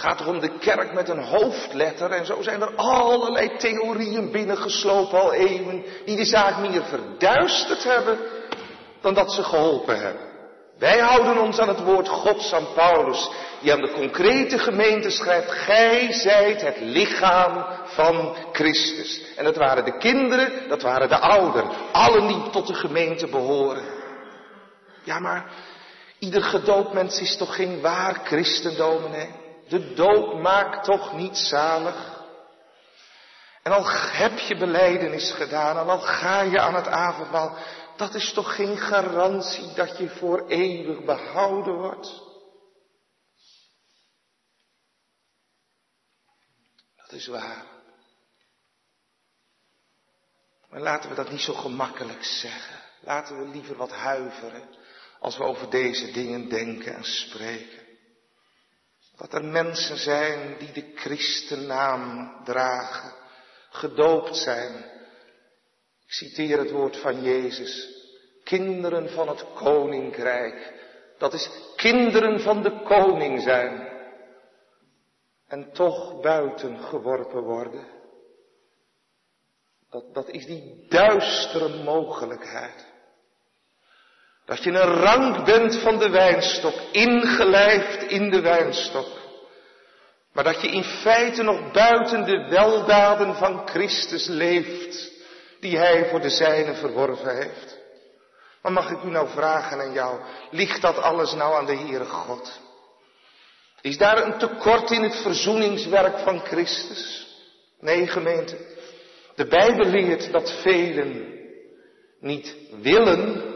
Het 0.00 0.08
gaat 0.08 0.18
toch 0.18 0.34
om 0.34 0.40
de 0.40 0.58
kerk 0.58 0.92
met 0.92 1.08
een 1.08 1.22
hoofdletter 1.22 2.10
en 2.10 2.26
zo 2.26 2.42
zijn 2.42 2.62
er 2.62 2.74
allerlei 2.74 3.56
theorieën 3.56 4.30
binnengeslopen 4.30 5.20
al 5.20 5.32
eeuwen 5.32 5.84
die 6.04 6.16
de 6.16 6.24
zaak 6.24 6.58
meer 6.58 6.84
verduisterd 6.84 7.84
hebben 7.84 8.18
dan 9.00 9.14
dat 9.14 9.32
ze 9.32 9.42
geholpen 9.42 10.00
hebben. 10.00 10.22
Wij 10.78 10.98
houden 10.98 11.42
ons 11.42 11.58
aan 11.58 11.68
het 11.68 11.82
woord 11.82 12.08
Gods 12.08 12.52
aan 12.52 12.66
Paulus, 12.74 13.30
die 13.60 13.72
aan 13.72 13.80
de 13.80 13.90
concrete 13.90 14.58
gemeente 14.58 15.10
schrijft, 15.10 15.50
gij 15.50 16.12
zijt 16.12 16.62
het 16.62 16.80
lichaam 16.80 17.66
van 17.84 18.36
Christus. 18.52 19.22
En 19.36 19.44
dat 19.44 19.56
waren 19.56 19.84
de 19.84 19.98
kinderen, 19.98 20.68
dat 20.68 20.82
waren 20.82 21.08
de 21.08 21.18
ouderen, 21.18 21.70
allen 21.92 22.26
die 22.26 22.50
tot 22.50 22.66
de 22.66 22.74
gemeente 22.74 23.26
behoren. 23.26 23.84
Ja, 25.04 25.18
maar 25.18 25.50
ieder 26.18 26.42
gedoopt 26.42 26.92
mens 26.92 27.20
is 27.20 27.36
toch 27.36 27.54
geen 27.54 27.80
waar 27.80 28.20
christendominee? 28.24 29.39
De 29.70 29.94
doop 29.94 30.40
maakt 30.40 30.84
toch 30.84 31.12
niet 31.12 31.36
zalig? 31.36 32.18
En 33.62 33.72
al 33.72 33.90
heb 33.90 34.38
je 34.38 34.56
beleidenis 34.56 35.32
gedaan, 35.32 35.78
en 35.78 35.88
al 35.88 36.00
ga 36.00 36.40
je 36.40 36.60
aan 36.60 36.74
het 36.74 36.86
avondmaal, 36.86 37.56
dat 37.96 38.14
is 38.14 38.32
toch 38.32 38.54
geen 38.54 38.76
garantie 38.76 39.74
dat 39.74 39.98
je 39.98 40.08
voor 40.08 40.46
eeuwig 40.48 41.04
behouden 41.04 41.74
wordt? 41.74 42.22
Dat 46.96 47.12
is 47.12 47.26
waar. 47.26 47.64
Maar 50.68 50.80
laten 50.80 51.10
we 51.10 51.16
dat 51.16 51.30
niet 51.30 51.40
zo 51.40 51.54
gemakkelijk 51.54 52.24
zeggen. 52.24 52.80
Laten 53.00 53.38
we 53.38 53.48
liever 53.48 53.76
wat 53.76 53.92
huiveren 53.92 54.68
als 55.18 55.36
we 55.36 55.44
over 55.44 55.70
deze 55.70 56.10
dingen 56.10 56.48
denken 56.48 56.94
en 56.94 57.04
spreken. 57.04 57.79
Dat 59.20 59.32
er 59.32 59.44
mensen 59.44 59.96
zijn 59.96 60.56
die 60.58 60.72
de 60.72 60.92
christennaam 60.94 62.34
dragen, 62.44 63.12
gedoopt 63.70 64.36
zijn 64.36 64.98
ik 66.10 66.16
citeer 66.16 66.58
het 66.58 66.70
woord 66.70 66.96
van 66.96 67.22
Jezus. 67.22 67.88
Kinderen 68.44 69.10
van 69.10 69.28
het 69.28 69.44
koninkrijk. 69.54 70.72
Dat 71.18 71.32
is 71.32 71.50
kinderen 71.76 72.40
van 72.40 72.62
de 72.62 72.82
koning 72.82 73.42
zijn. 73.42 73.88
En 75.46 75.72
toch 75.72 76.20
buiten 76.20 76.78
geworpen 76.78 77.42
worden. 77.42 77.86
Dat, 79.90 80.14
dat 80.14 80.28
is 80.28 80.46
die 80.46 80.86
duistere 80.88 81.82
mogelijkheid. 81.82 82.89
Dat 84.50 84.64
je 84.64 84.70
een 84.70 84.94
rank 84.94 85.44
bent 85.44 85.76
van 85.76 85.98
de 85.98 86.08
wijnstok, 86.08 86.74
ingelijfd 86.92 88.02
in 88.02 88.30
de 88.30 88.40
wijnstok. 88.40 89.06
Maar 90.32 90.44
dat 90.44 90.60
je 90.60 90.68
in 90.68 90.84
feite 90.84 91.42
nog 91.42 91.70
buiten 91.72 92.24
de 92.24 92.48
weldaden 92.48 93.34
van 93.34 93.68
Christus 93.68 94.26
leeft 94.26 95.10
die 95.60 95.76
hij 95.76 96.08
voor 96.08 96.20
de 96.20 96.30
zijnen 96.30 96.76
verworven 96.76 97.36
heeft. 97.36 97.78
Maar 98.62 98.72
mag 98.72 98.90
ik 98.90 99.02
u 99.02 99.10
nou 99.10 99.28
vragen 99.28 99.80
aan 99.80 99.92
jou, 99.92 100.20
ligt 100.50 100.80
dat 100.80 100.98
alles 100.98 101.34
nou 101.34 101.54
aan 101.54 101.66
de 101.66 101.76
Heere 101.76 102.04
God? 102.04 102.60
Is 103.80 103.98
daar 103.98 104.24
een 104.24 104.38
tekort 104.38 104.90
in 104.90 105.02
het 105.02 105.16
verzoeningswerk 105.16 106.18
van 106.18 106.40
Christus? 106.40 107.26
Nee, 107.80 108.06
gemeente. 108.06 108.56
De 109.34 109.46
Bijbel 109.46 109.86
leert 109.86 110.32
dat 110.32 110.52
velen 110.62 111.38
niet 112.20 112.56
willen, 112.80 113.49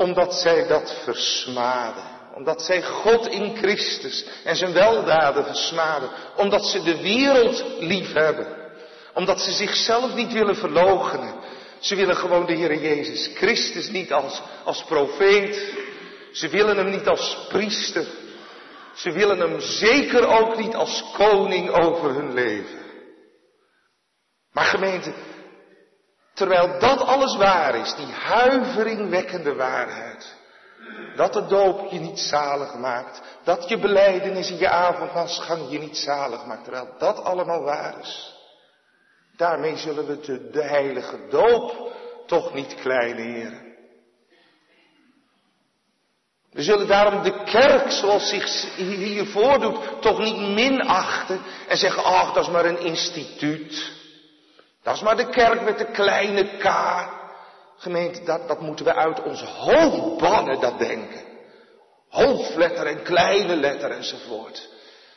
omdat 0.00 0.34
zij 0.34 0.66
dat 0.66 0.94
versmaden. 1.04 2.04
Omdat 2.34 2.62
zij 2.62 2.82
God 2.82 3.28
in 3.28 3.56
Christus 3.56 4.24
en 4.44 4.56
zijn 4.56 4.72
weldaden 4.72 5.44
versmaden. 5.44 6.08
Omdat 6.36 6.64
ze 6.64 6.82
de 6.82 7.00
wereld 7.00 7.64
lief 7.78 8.12
hebben 8.12 8.58
omdat 9.14 9.40
ze 9.40 9.52
zichzelf 9.52 10.14
niet 10.14 10.32
willen 10.32 10.56
verloochenen. 10.56 11.34
Ze 11.78 11.96
willen 11.96 12.16
gewoon 12.16 12.46
de 12.46 12.52
Heer 12.52 12.80
Jezus 12.80 13.30
Christus 13.34 13.90
niet 13.90 14.12
als, 14.12 14.42
als 14.64 14.84
profeet. 14.84 15.74
Ze 16.32 16.48
willen 16.48 16.76
hem 16.76 16.90
niet 16.90 17.08
als 17.08 17.46
priester. 17.48 18.06
Ze 18.94 19.12
willen 19.12 19.38
hem 19.38 19.60
zeker 19.60 20.26
ook 20.26 20.56
niet 20.56 20.74
als 20.74 21.04
koning 21.16 21.70
over 21.70 22.14
hun 22.14 22.34
leven. 22.34 22.78
Maar 24.52 24.64
gemeente, 24.64 25.12
terwijl 26.40 26.78
dat 26.78 27.00
alles 27.00 27.36
waar 27.36 27.74
is, 27.74 27.94
die 27.94 28.12
huiveringwekkende 28.12 29.54
waarheid, 29.54 30.34
dat 31.16 31.32
de 31.32 31.46
doop 31.46 31.90
je 31.90 31.98
niet 31.98 32.20
zalig 32.20 32.74
maakt, 32.74 33.20
dat 33.44 33.68
je 33.68 33.78
beleidenis 33.78 34.50
in 34.50 34.58
je 34.58 34.68
avondmaalsgang 34.68 35.70
je 35.70 35.78
niet 35.78 35.96
zalig 35.96 36.44
maakt, 36.46 36.64
terwijl 36.64 36.88
dat 36.98 37.24
allemaal 37.24 37.62
waar 37.62 38.00
is, 38.00 38.38
Daarmee 39.40 39.76
zullen 39.76 40.06
we 40.06 40.20
de, 40.20 40.50
de 40.50 40.62
heilige 40.62 41.26
doop 41.30 41.92
toch 42.26 42.54
niet 42.54 42.74
kleineren. 42.74 43.68
We 46.50 46.62
zullen 46.62 46.86
daarom 46.86 47.22
de 47.22 47.42
kerk 47.44 47.90
zoals 47.90 48.28
zich 48.28 48.76
hier 48.76 49.26
voordoet 49.26 49.78
toch 50.00 50.18
niet 50.18 50.36
minachten 50.36 51.40
en 51.68 51.76
zeggen, 51.76 52.04
ach 52.04 52.32
dat 52.32 52.44
is 52.44 52.50
maar 52.50 52.64
een 52.64 52.80
instituut. 52.80 53.99
Dat 54.82 54.94
is 54.94 55.00
maar 55.00 55.16
de 55.16 55.28
kerk 55.28 55.62
met 55.62 55.78
de 55.78 55.90
kleine 55.90 56.56
K. 56.58 56.68
Gemeente, 57.76 58.22
dat, 58.24 58.48
dat 58.48 58.60
moeten 58.60 58.84
we 58.84 58.94
uit 58.94 59.22
ons 59.22 59.42
hoofd 59.42 60.18
bannen, 60.18 60.60
dat 60.60 60.78
denken. 60.78 61.24
Hoofdletter 62.08 62.86
en 62.86 63.02
kleine 63.02 63.56
letter 63.56 63.90
enzovoort. 63.90 64.68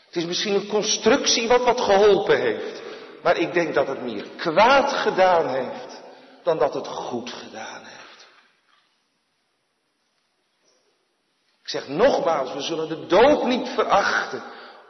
Het 0.05 0.15
is 0.15 0.25
misschien 0.25 0.53
een 0.53 0.67
constructie 0.67 1.47
wat 1.47 1.63
wat 1.63 1.81
geholpen 1.81 2.39
heeft. 2.39 2.81
Maar 3.23 3.37
ik 3.37 3.53
denk 3.53 3.73
dat 3.73 3.87
het 3.87 4.01
meer 4.01 4.27
kwaad 4.37 4.91
gedaan 4.91 5.49
heeft 5.49 6.01
dan 6.43 6.57
dat 6.57 6.73
het 6.73 6.87
goed 6.87 7.29
gedaan 7.29 7.83
heeft. 7.83 8.27
Ik 11.61 11.69
zeg 11.69 11.87
nogmaals, 11.87 12.53
we 12.53 12.61
zullen 12.61 12.87
de 12.87 13.05
doop 13.05 13.43
niet 13.43 13.69
verachten. 13.69 14.43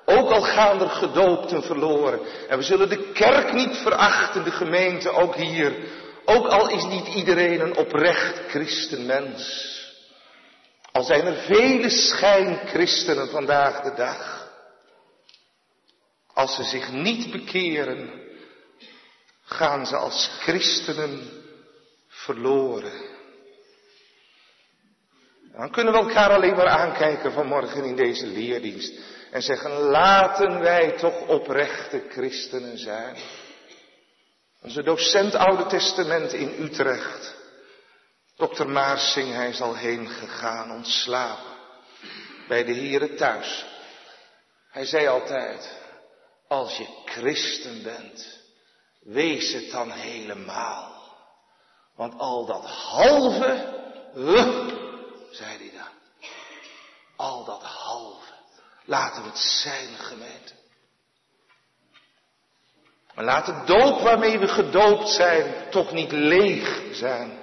Ook 0.06 0.32
al 0.32 0.42
gaan 0.42 0.82
er 0.82 0.90
gedoopten 0.90 1.64
verloren. 1.64 2.20
En 2.48 2.58
we 2.58 2.64
zullen 2.64 2.90
de 2.90 3.12
kerk 3.12 3.54
niet 3.54 3.78
verachten, 3.78 4.44
de 4.44 4.52
gemeente 4.52 5.10
ook 5.10 5.36
hier. 5.36 5.76
Ook 6.26 6.48
al 6.48 6.70
is 6.70 6.84
niet 6.84 7.08
iedereen 7.08 7.60
een 7.60 7.78
oprecht 7.78 8.42
christenmens. 8.48 9.72
Al 10.92 11.04
zijn 11.04 11.26
er 11.26 11.36
vele 11.36 11.90
schijnchristenen 11.90 13.30
vandaag 13.30 13.82
de 13.82 13.94
dag. 13.96 14.52
Als 16.34 16.56
ze 16.56 16.64
zich 16.64 16.92
niet 16.92 17.32
bekeren, 17.32 18.22
gaan 19.46 19.86
ze 19.86 19.96
als 19.96 20.30
christenen 20.40 21.30
verloren. 22.08 23.12
Dan 25.52 25.72
kunnen 25.72 25.94
we 25.94 26.00
elkaar 26.00 26.30
alleen 26.30 26.56
maar 26.56 26.68
aankijken 26.68 27.32
vanmorgen 27.32 27.84
in 27.84 27.96
deze 27.96 28.28
leerdienst 28.28 28.94
en 29.34 29.42
zeggen, 29.42 29.72
laten 29.72 30.60
wij 30.60 30.92
toch 30.92 31.28
oprechte 31.28 32.04
christenen 32.10 32.78
zijn. 32.78 33.16
Onze 34.62 34.84
docent 34.84 35.36
Oude 35.36 35.66
Testament 35.66 36.34
in 36.34 36.56
Utrecht, 36.60 37.36
Dokter 38.36 38.70
Maarsing, 38.70 39.34
hij 39.34 39.50
is 39.50 39.62
al 39.62 39.76
heen 39.76 40.08
gegaan, 40.08 40.72
ontslapen. 40.72 41.54
Bij 42.48 42.64
de 42.64 42.74
Here 42.74 43.14
thuis. 43.14 43.66
Hij 44.72 44.86
zei 44.86 45.08
altijd, 45.08 45.78
als 46.48 46.78
je 46.78 46.88
christen 47.06 47.84
bent, 47.84 48.40
wees 49.02 49.54
het 49.54 49.72
dan 49.72 49.92
helemaal. 49.92 51.16
Want 51.96 52.20
al 52.20 52.46
dat 52.46 52.66
halve, 52.66 53.74
zei 55.32 55.58
hij 55.58 55.72
dan. 55.74 55.92
Al 57.16 57.46
dat 57.46 57.62
halve, 57.62 57.83
laten 58.86 59.24
we 59.24 59.30
het 59.30 59.38
zijn 59.38 59.96
gemeente. 59.98 60.54
Maar 63.16 63.26
laat 63.26 63.46
de 63.46 63.62
doop 63.66 64.02
waarmee 64.02 64.40
we 64.40 64.48
gedoopt 64.48 65.10
zijn 65.10 65.54
toch 65.70 65.92
niet 65.92 66.12
leeg 66.12 66.82
zijn. 66.92 67.40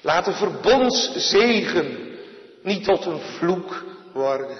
Laat 0.00 0.24
de 0.24 0.32
verbondszegen 0.32 2.18
niet 2.62 2.84
tot 2.84 3.04
een 3.04 3.20
vloek 3.20 3.84
worden. 4.12 4.58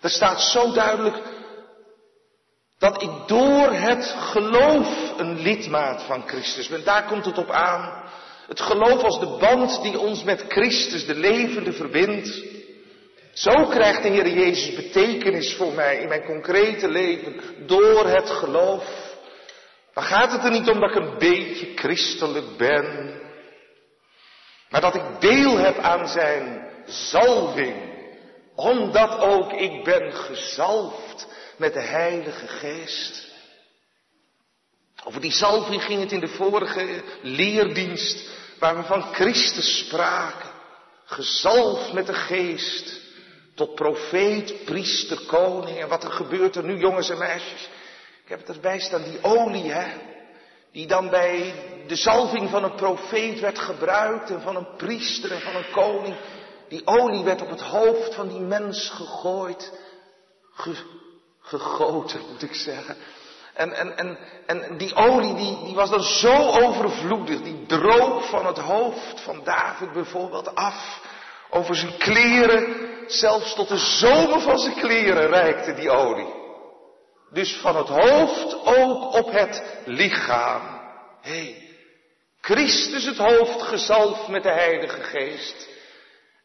Er 0.00 0.10
staat 0.10 0.42
zo 0.42 0.72
duidelijk 0.72 1.16
dat 2.78 3.02
ik 3.02 3.10
door 3.26 3.72
het 3.72 4.14
geloof 4.18 5.12
een 5.16 5.40
lidmaat 5.40 6.02
van 6.02 6.28
Christus 6.28 6.68
ben. 6.68 6.84
Daar 6.84 7.04
komt 7.04 7.24
het 7.24 7.38
op 7.38 7.50
aan. 7.50 8.10
Het 8.46 8.60
geloof 8.60 9.02
als 9.02 9.20
de 9.20 9.36
band 9.40 9.82
die 9.82 9.98
ons 9.98 10.22
met 10.22 10.44
Christus, 10.48 11.06
de 11.06 11.14
levende, 11.14 11.72
verbindt. 11.72 12.42
Zo 13.32 13.66
krijgt 13.66 14.02
de 14.02 14.08
Heer 14.08 14.28
Jezus 14.28 14.74
betekenis 14.74 15.54
voor 15.54 15.72
mij 15.72 15.96
in 15.96 16.08
mijn 16.08 16.24
concrete 16.24 16.88
leven 16.88 17.40
door 17.66 18.06
het 18.06 18.30
geloof. 18.30 18.84
Dan 19.94 20.04
gaat 20.04 20.32
het 20.32 20.44
er 20.44 20.50
niet 20.50 20.68
om 20.68 20.80
dat 20.80 20.90
ik 20.90 20.96
een 20.96 21.18
beetje 21.18 21.72
christelijk 21.74 22.56
ben, 22.56 23.20
maar 24.68 24.80
dat 24.80 24.94
ik 24.94 25.20
deel 25.20 25.56
heb 25.58 25.78
aan 25.78 26.08
zijn 26.08 26.70
zalving, 26.86 27.76
omdat 28.54 29.18
ook 29.18 29.52
ik 29.52 29.84
ben 29.84 30.12
gezalfd 30.12 31.26
met 31.56 31.72
de 31.72 31.80
Heilige 31.80 32.46
Geest. 32.46 33.30
Over 35.04 35.20
die 35.20 35.32
zalving 35.32 35.82
ging 35.84 36.00
het 36.00 36.12
in 36.12 36.20
de 36.20 36.28
vorige 36.28 37.02
leerdienst, 37.22 38.30
waar 38.58 38.76
we 38.76 38.82
van 38.82 39.02
Christus 39.14 39.78
spraken. 39.78 40.50
Gezalfd 41.04 41.92
met 41.92 42.06
de 42.06 42.14
Geest, 42.14 43.01
tot 43.54 43.74
profeet, 43.74 44.64
priester, 44.64 45.26
koning. 45.26 45.78
En 45.78 45.88
wat 45.88 46.04
er 46.04 46.10
gebeurt 46.10 46.56
er 46.56 46.64
nu, 46.64 46.78
jongens 46.78 47.10
en 47.10 47.18
meisjes? 47.18 47.68
Ik 48.22 48.28
heb 48.28 48.38
het 48.38 48.56
erbij 48.56 48.80
staan, 48.80 49.02
die 49.02 49.22
olie, 49.22 49.72
hè? 49.72 50.10
Die 50.72 50.86
dan 50.86 51.10
bij 51.10 51.54
de 51.86 51.96
zalving 51.96 52.50
van 52.50 52.64
een 52.64 52.74
profeet 52.74 53.40
werd 53.40 53.58
gebruikt 53.58 54.30
en 54.30 54.40
van 54.40 54.56
een 54.56 54.76
priester 54.76 55.32
en 55.32 55.40
van 55.40 55.56
een 55.56 55.70
koning. 55.70 56.16
Die 56.68 56.86
olie 56.86 57.24
werd 57.24 57.42
op 57.42 57.50
het 57.50 57.60
hoofd 57.60 58.14
van 58.14 58.28
die 58.28 58.40
mens 58.40 58.88
gegooid. 58.88 59.72
gegoten, 61.40 62.20
moet 62.30 62.42
ik 62.42 62.54
zeggen. 62.54 62.96
En, 63.54 63.72
en, 63.72 63.96
en, 63.96 64.18
en 64.46 64.78
die 64.78 64.94
olie 64.94 65.34
die, 65.34 65.64
die 65.64 65.74
was 65.74 65.90
dan 65.90 66.02
zo 66.02 66.50
overvloedig. 66.50 67.42
Die 67.42 67.66
droop 67.66 68.22
van 68.22 68.46
het 68.46 68.58
hoofd 68.58 69.20
van 69.20 69.44
David 69.44 69.92
bijvoorbeeld 69.92 70.54
af. 70.54 71.00
Over 71.54 71.74
zijn 71.74 71.96
kleren. 71.98 72.90
Zelfs 73.06 73.54
tot 73.54 73.68
de 73.68 73.78
zomer 73.78 74.40
van 74.40 74.58
zijn 74.58 74.74
kleren 74.74 75.26
reikte 75.26 75.74
die 75.74 75.90
olie. 75.90 76.34
Dus 77.32 77.56
van 77.56 77.76
het 77.76 77.88
hoofd 77.88 78.54
ook 78.64 79.14
op 79.14 79.32
het 79.32 79.62
lichaam. 79.84 80.62
Hé, 81.20 81.30
hey, 81.30 81.68
Christus 82.40 83.04
het 83.04 83.16
hoofd 83.16 83.62
gezalfd 83.62 84.28
met 84.28 84.42
de 84.42 84.52
Heilige 84.52 85.02
Geest. 85.02 85.68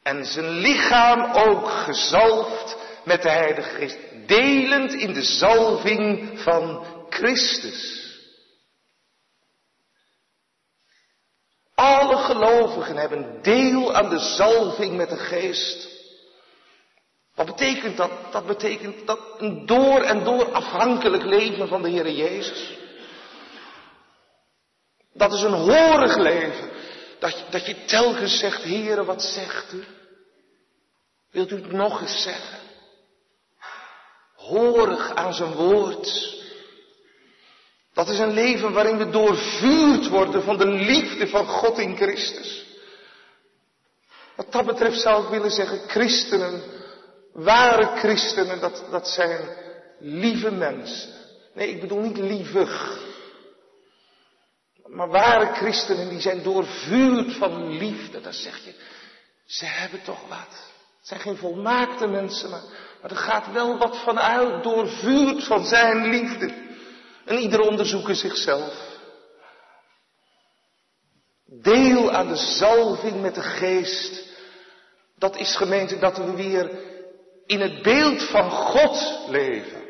En 0.03 0.25
zijn 0.25 0.49
lichaam 0.49 1.33
ook 1.33 1.69
gezalfd 1.69 2.77
met 3.03 3.21
de 3.21 3.29
Heilige 3.29 3.69
Geest. 3.69 3.97
Delend 4.25 4.93
in 4.93 5.13
de 5.13 5.23
zalving 5.23 6.31
van 6.39 6.85
Christus. 7.09 8.06
Alle 11.77 12.17
gelovigen 12.17 12.95
hebben 12.95 13.41
deel 13.41 13.93
aan 13.93 14.09
de 14.09 14.19
zalving 14.19 14.95
met 14.95 15.09
de 15.09 15.17
Geest. 15.17 15.87
Wat 17.35 17.45
betekent 17.45 17.97
dat? 17.97 18.11
Dat 18.31 18.45
betekent 18.45 19.07
dat 19.07 19.19
een 19.37 19.65
door 19.65 20.01
en 20.01 20.23
door 20.23 20.51
afhankelijk 20.51 21.23
leven 21.23 21.67
van 21.67 21.81
de 21.81 21.89
Heer 21.89 22.11
Jezus. 22.11 22.77
Dat 25.13 25.33
is 25.33 25.41
een 25.41 25.53
horig 25.53 26.15
leven. 26.15 26.69
Dat 27.19 27.45
dat 27.49 27.65
je 27.65 27.85
telkens 27.85 28.39
zegt, 28.39 28.63
Heere, 28.63 29.05
wat 29.05 29.23
zegt 29.23 29.73
u? 29.73 29.83
Wilt 31.31 31.51
u 31.51 31.55
het 31.55 31.71
nog 31.71 32.01
eens 32.01 32.21
zeggen? 32.21 32.59
Horig 34.35 35.15
aan 35.15 35.33
zijn 35.33 35.53
woord. 35.53 36.36
Dat 37.97 38.09
is 38.09 38.19
een 38.19 38.33
leven 38.33 38.73
waarin 38.73 38.97
we 38.97 39.09
doorvuurd 39.09 40.07
worden 40.07 40.43
van 40.43 40.57
de 40.57 40.67
liefde 40.67 41.27
van 41.27 41.45
God 41.45 41.77
in 41.77 41.95
Christus. 41.95 42.65
Wat 44.35 44.51
dat 44.51 44.65
betreft 44.65 45.01
zou 45.01 45.23
ik 45.23 45.29
willen 45.29 45.51
zeggen, 45.51 45.79
christenen 45.87 46.61
Ware 47.37 47.97
christenen, 47.97 48.59
dat, 48.59 48.83
dat 48.91 49.07
zijn 49.07 49.39
lieve 49.99 50.51
mensen. 50.51 51.13
Nee, 51.53 51.69
ik 51.69 51.81
bedoel 51.81 51.99
niet 51.99 52.17
lievig. 52.17 52.99
Maar 54.85 55.07
ware 55.07 55.53
christenen, 55.53 56.09
die 56.09 56.19
zijn 56.19 56.43
doorvuurd 56.43 57.33
van 57.33 57.77
liefde. 57.77 58.21
Dan 58.21 58.33
zeg 58.33 58.65
je, 58.65 58.73
ze 59.45 59.65
hebben 59.65 60.03
toch 60.03 60.27
wat. 60.27 60.69
Het 60.97 61.07
zijn 61.07 61.19
geen 61.19 61.37
volmaakte 61.37 62.07
mensen, 62.07 62.49
maar, 62.49 62.63
maar 63.01 63.11
er 63.11 63.17
gaat 63.17 63.51
wel 63.51 63.77
wat 63.77 63.97
van 63.97 64.19
uit. 64.19 64.63
Doorvuurd 64.63 65.43
van 65.43 65.65
zijn 65.65 66.09
liefde. 66.09 66.66
En 67.27 67.37
ieder 67.37 67.59
onderzoeken 67.59 68.15
zichzelf. 68.15 68.73
Deel 71.45 72.11
aan 72.11 72.27
de 72.27 72.35
zalving 72.35 73.21
met 73.21 73.35
de 73.35 73.41
geest. 73.41 74.23
Dat 75.17 75.37
is 75.37 75.55
gemeente 75.55 75.99
dat 75.99 76.17
we 76.17 76.35
weer 76.35 76.69
in 77.45 77.61
het 77.61 77.81
beeld 77.81 78.23
van 78.23 78.51
God 78.51 79.19
leven. 79.29 79.85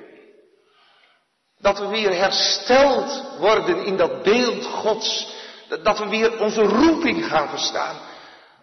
Dat 1.59 1.79
we 1.79 1.87
weer 1.87 2.13
hersteld 2.13 3.23
worden 3.39 3.85
in 3.85 3.97
dat 3.97 4.23
beeld 4.23 4.65
Gods. 4.65 5.35
Dat 5.83 5.99
we 5.99 6.07
weer 6.07 6.39
onze 6.39 6.61
roeping 6.61 7.25
gaan 7.25 7.49
verstaan. 7.49 7.97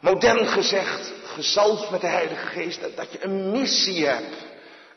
Modern 0.01 0.47
gezegd, 0.47 1.13
gezalfd 1.25 1.91
met 1.91 2.01
de 2.01 2.07
Heilige 2.07 2.47
Geest, 2.47 2.81
dat 2.97 3.13
je 3.13 3.25
een 3.25 3.51
missie 3.51 4.07
hebt. 4.07 4.35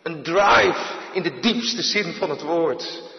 Een 0.03 0.23
drive 0.23 0.93
in 1.11 1.23
de 1.23 1.39
diepste 1.39 1.81
zin 1.81 2.13
van 2.13 2.29
het 2.29 2.41
woord. 2.41 3.15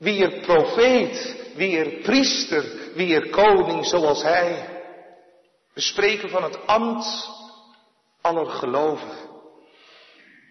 Weer 0.00 0.40
profeet, 0.40 1.36
weer 1.54 2.00
priester, 2.02 2.64
weer 2.94 3.30
koning 3.30 3.86
zoals 3.86 4.22
hij. 4.22 4.82
We 5.74 5.80
spreken 5.80 6.30
van 6.30 6.42
het 6.42 6.66
ambt 6.66 7.28
aller 8.20 8.46
gelovigen. 8.46 9.28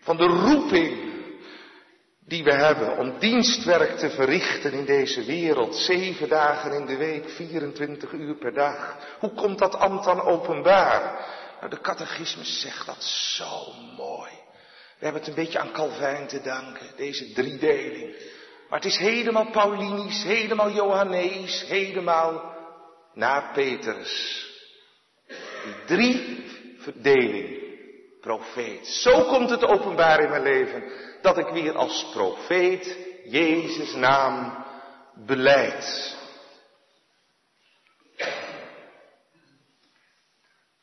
Van 0.02 0.18
de 0.18 0.26
roeping 0.26 1.14
die 2.26 2.44
we 2.44 2.54
hebben 2.54 2.98
om 2.98 3.20
dienstwerk 3.20 3.98
te 3.98 4.10
verrichten 4.10 4.72
in 4.72 4.86
deze 4.86 5.24
wereld. 5.24 5.76
Zeven 5.76 6.30
dagen 6.30 6.72
in 6.72 6.86
de 6.86 6.98
week, 6.98 7.30
24 7.30 8.12
uur 8.12 8.36
per 8.36 8.54
dag. 8.54 8.98
Hoe 9.20 9.34
komt 9.34 9.60
dat 9.60 9.76
ambt 9.76 10.06
dan 10.06 10.22
openbaar? 10.22 11.26
Nou, 11.60 11.70
de 11.70 11.82
catechismus 11.82 12.62
zegt 12.62 12.86
dat 12.86 13.04
zo 13.04 13.74
mooi. 13.98 14.32
We 14.98 15.06
hebben 15.06 15.22
het 15.22 15.30
een 15.30 15.44
beetje 15.44 15.60
aan 15.60 15.72
Calvijn 15.72 16.28
te 16.28 16.42
danken, 16.42 16.88
deze 16.96 17.32
driedeling. 17.32 18.16
Maar 18.70 18.80
het 18.80 18.92
is 18.92 18.98
helemaal 18.98 19.50
Paulinisch, 19.50 20.24
helemaal 20.24 20.72
Johannees, 20.72 21.66
helemaal 21.68 22.56
na 23.14 23.52
Petrus. 23.54 24.46
Die 25.64 25.86
drie 25.86 26.44
verdeling 26.78 27.60
profeet. 28.22 28.88
Zo 28.88 29.24
komt 29.24 29.50
het 29.50 29.66
openbaar 29.66 30.20
in 30.20 30.30
mijn 30.30 30.44
leven 30.44 30.84
dat 31.22 31.38
ik 31.38 31.48
weer 31.48 31.76
als 31.76 32.10
profeet 32.14 32.98
Jezus 33.26 33.94
naam 33.94 34.66
beleid. 35.26 36.18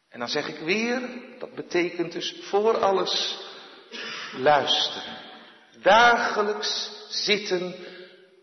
En 0.09 0.18
dan 0.18 0.29
zeg 0.29 0.49
ik 0.49 0.59
weer, 0.59 1.01
dat 1.38 1.55
betekent 1.55 2.12
dus 2.12 2.37
voor 2.42 2.79
alles 2.79 3.38
luisteren. 4.37 5.18
Dagelijks 5.83 6.96
zitten 7.09 7.75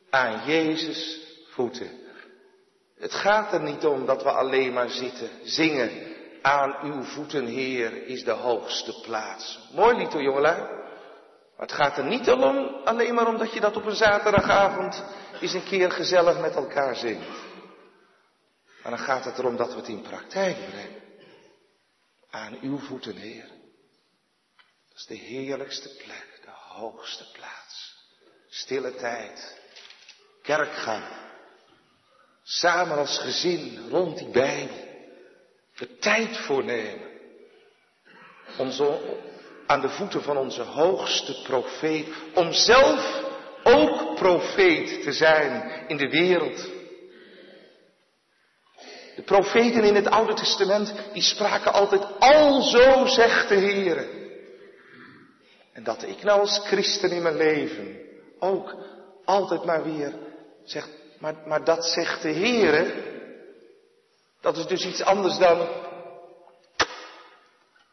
aan 0.09 0.45
Jezus 0.45 1.19
voeten. 1.49 2.01
Het 2.97 3.13
gaat 3.13 3.53
er 3.53 3.61
niet 3.61 3.85
om 3.85 4.05
dat 4.05 4.23
we 4.23 4.31
alleen 4.31 4.73
maar 4.73 4.89
zitten, 4.89 5.29
zingen 5.43 6.13
aan 6.41 6.75
uw 6.83 7.03
voeten, 7.03 7.45
Heer, 7.45 8.05
is 8.05 8.23
de 8.23 8.31
hoogste 8.31 9.01
plaats. 9.01 9.59
Mooi 9.71 9.97
lied 9.97 10.13
hoor, 10.13 10.21
jongelui. 10.21 10.61
Maar 11.57 11.67
het 11.67 11.71
gaat 11.71 11.97
er 11.97 12.05
niet 12.05 12.29
om, 12.29 12.41
alleen 12.83 13.13
maar 13.13 13.27
omdat 13.27 13.53
je 13.53 13.59
dat 13.59 13.75
op 13.75 13.85
een 13.85 13.95
zaterdagavond 13.95 15.03
eens 15.41 15.53
een 15.53 15.63
keer 15.63 15.91
gezellig 15.91 16.39
met 16.39 16.55
elkaar 16.55 16.95
zingt. 16.95 17.27
Maar 18.83 18.91
dan 18.91 19.05
gaat 19.05 19.25
het 19.25 19.37
erom 19.37 19.55
dat 19.55 19.69
we 19.69 19.75
het 19.75 19.87
in 19.87 20.01
praktijk 20.01 20.57
brengen. 20.69 21.01
Aan 22.29 22.57
uw 22.61 22.77
voeten, 22.77 23.15
Heer. 23.15 23.47
Dat 24.87 24.97
is 24.97 25.05
de 25.05 25.15
heerlijkste 25.15 25.89
plek, 25.89 26.39
de 26.41 26.51
hoogste 26.51 27.31
plaats. 27.31 27.92
Stille 28.55 28.95
tijd, 28.95 29.57
kerkgang. 30.41 31.03
Samen 32.43 32.97
als 32.97 33.17
gezin 33.17 33.87
rond 33.89 34.17
die 34.17 34.29
Bijbel. 34.29 34.75
De 35.75 35.97
tijd 35.97 36.37
voornemen. 36.37 37.07
Om 38.57 38.71
zo 38.71 38.99
aan 39.67 39.81
de 39.81 39.89
voeten 39.89 40.23
van 40.23 40.37
onze 40.37 40.61
hoogste 40.61 41.41
profeet. 41.41 42.07
Om 42.33 42.51
zelf 42.51 43.23
ook 43.63 44.15
profeet 44.15 45.03
te 45.03 45.11
zijn 45.11 45.85
in 45.87 45.97
de 45.97 46.09
wereld. 46.09 46.69
De 49.15 49.23
profeten 49.25 49.83
in 49.83 49.95
het 49.95 50.07
Oude 50.07 50.33
Testament, 50.33 50.93
die 51.13 51.23
spraken 51.23 51.73
altijd 51.73 52.19
al 52.19 52.61
zo 52.61 53.05
zegt 53.05 53.49
de 53.49 53.55
Heer. 53.55 54.09
En 55.71 55.83
dat 55.83 56.03
ik 56.03 56.23
nou 56.23 56.39
als 56.39 56.59
christen 56.63 57.11
in 57.11 57.21
mijn 57.21 57.37
leven 57.37 58.02
ook 58.43 58.75
altijd 59.25 59.65
maar 59.65 59.83
weer 59.83 60.13
zeg, 60.63 60.87
maar, 61.19 61.35
maar 61.45 61.63
dat 61.63 61.85
zegt 61.85 62.21
de 62.21 62.31
Heer. 62.31 62.93
Dat 64.41 64.57
is 64.57 64.65
dus 64.65 64.85
iets 64.85 65.01
anders 65.01 65.37
dan 65.37 65.67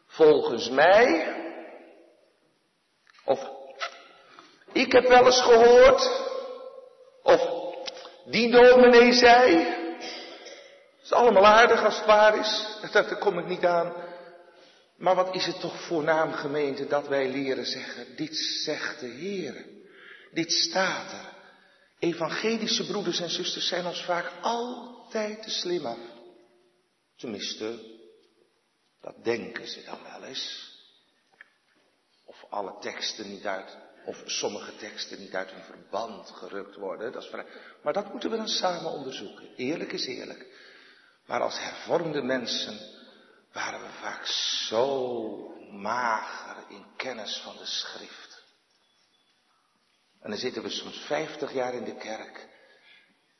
volgens 0.06 0.70
mij. 0.70 1.34
Of 3.24 3.48
ik 4.72 4.92
heb 4.92 5.08
wel 5.08 5.24
eens 5.24 5.42
gehoord. 5.42 6.28
Of 7.22 7.48
die 8.24 8.50
dominee 8.50 9.12
zei 9.12 9.78
is 11.02 11.12
allemaal 11.12 11.46
aardig 11.46 11.84
als 11.84 11.96
het 11.96 12.06
waar 12.06 12.38
is. 12.38 12.66
Daar 12.92 13.18
kom 13.18 13.38
ik 13.38 13.46
niet 13.46 13.64
aan. 13.64 13.92
Maar 14.96 15.14
wat 15.14 15.34
is 15.34 15.46
het 15.46 15.60
toch 15.60 15.80
voornaam 15.80 16.32
gemeente 16.32 16.86
dat 16.86 17.08
wij 17.08 17.28
leren 17.28 17.66
zeggen, 17.66 18.16
dit 18.16 18.36
zegt 18.36 19.00
de 19.00 19.06
Heer. 19.06 19.64
Dit 20.33 20.53
staat 20.53 21.12
er. 21.12 21.38
Evangelische 21.99 22.87
broeders 22.87 23.21
en 23.21 23.31
zusters 23.31 23.66
zijn 23.66 23.87
ons 23.87 24.05
vaak 24.05 24.33
altijd 24.40 25.43
te 25.43 25.51
slim 25.51 25.87
af. 25.87 25.99
Tenminste, 27.16 27.99
dat 29.01 29.25
denken 29.25 29.69
ze 29.69 29.83
dan 29.85 30.03
wel 30.03 30.25
eens. 30.25 30.75
Of 32.25 32.45
alle 32.51 32.79
teksten 32.81 33.29
niet 33.29 33.47
uit, 33.47 33.77
of 34.05 34.23
sommige 34.27 34.77
teksten 34.77 35.19
niet 35.19 35.35
uit 35.35 35.51
hun 35.51 35.64
verband 35.64 36.31
gerukt 36.31 36.77
worden. 36.77 37.12
Dat 37.12 37.23
is 37.23 37.29
vrij. 37.29 37.47
Maar 37.83 37.93
dat 37.93 38.12
moeten 38.12 38.31
we 38.31 38.37
dan 38.37 38.49
samen 38.49 38.90
onderzoeken. 38.90 39.55
Eerlijk 39.57 39.93
is 39.93 40.07
eerlijk. 40.07 40.47
Maar 41.27 41.40
als 41.40 41.59
hervormde 41.59 42.23
mensen 42.23 42.79
waren 43.53 43.81
we 43.81 43.88
vaak 43.88 44.27
zo 44.27 45.27
mager 45.71 46.64
in 46.69 46.87
kennis 46.97 47.37
van 47.37 47.57
de 47.57 47.66
schrift. 47.66 48.30
En 50.20 50.30
dan 50.30 50.38
zitten 50.38 50.62
we 50.62 50.70
soms 50.70 50.98
vijftig 50.98 51.52
jaar 51.52 51.74
in 51.74 51.85
de 51.85 51.96
kerk 51.96 52.48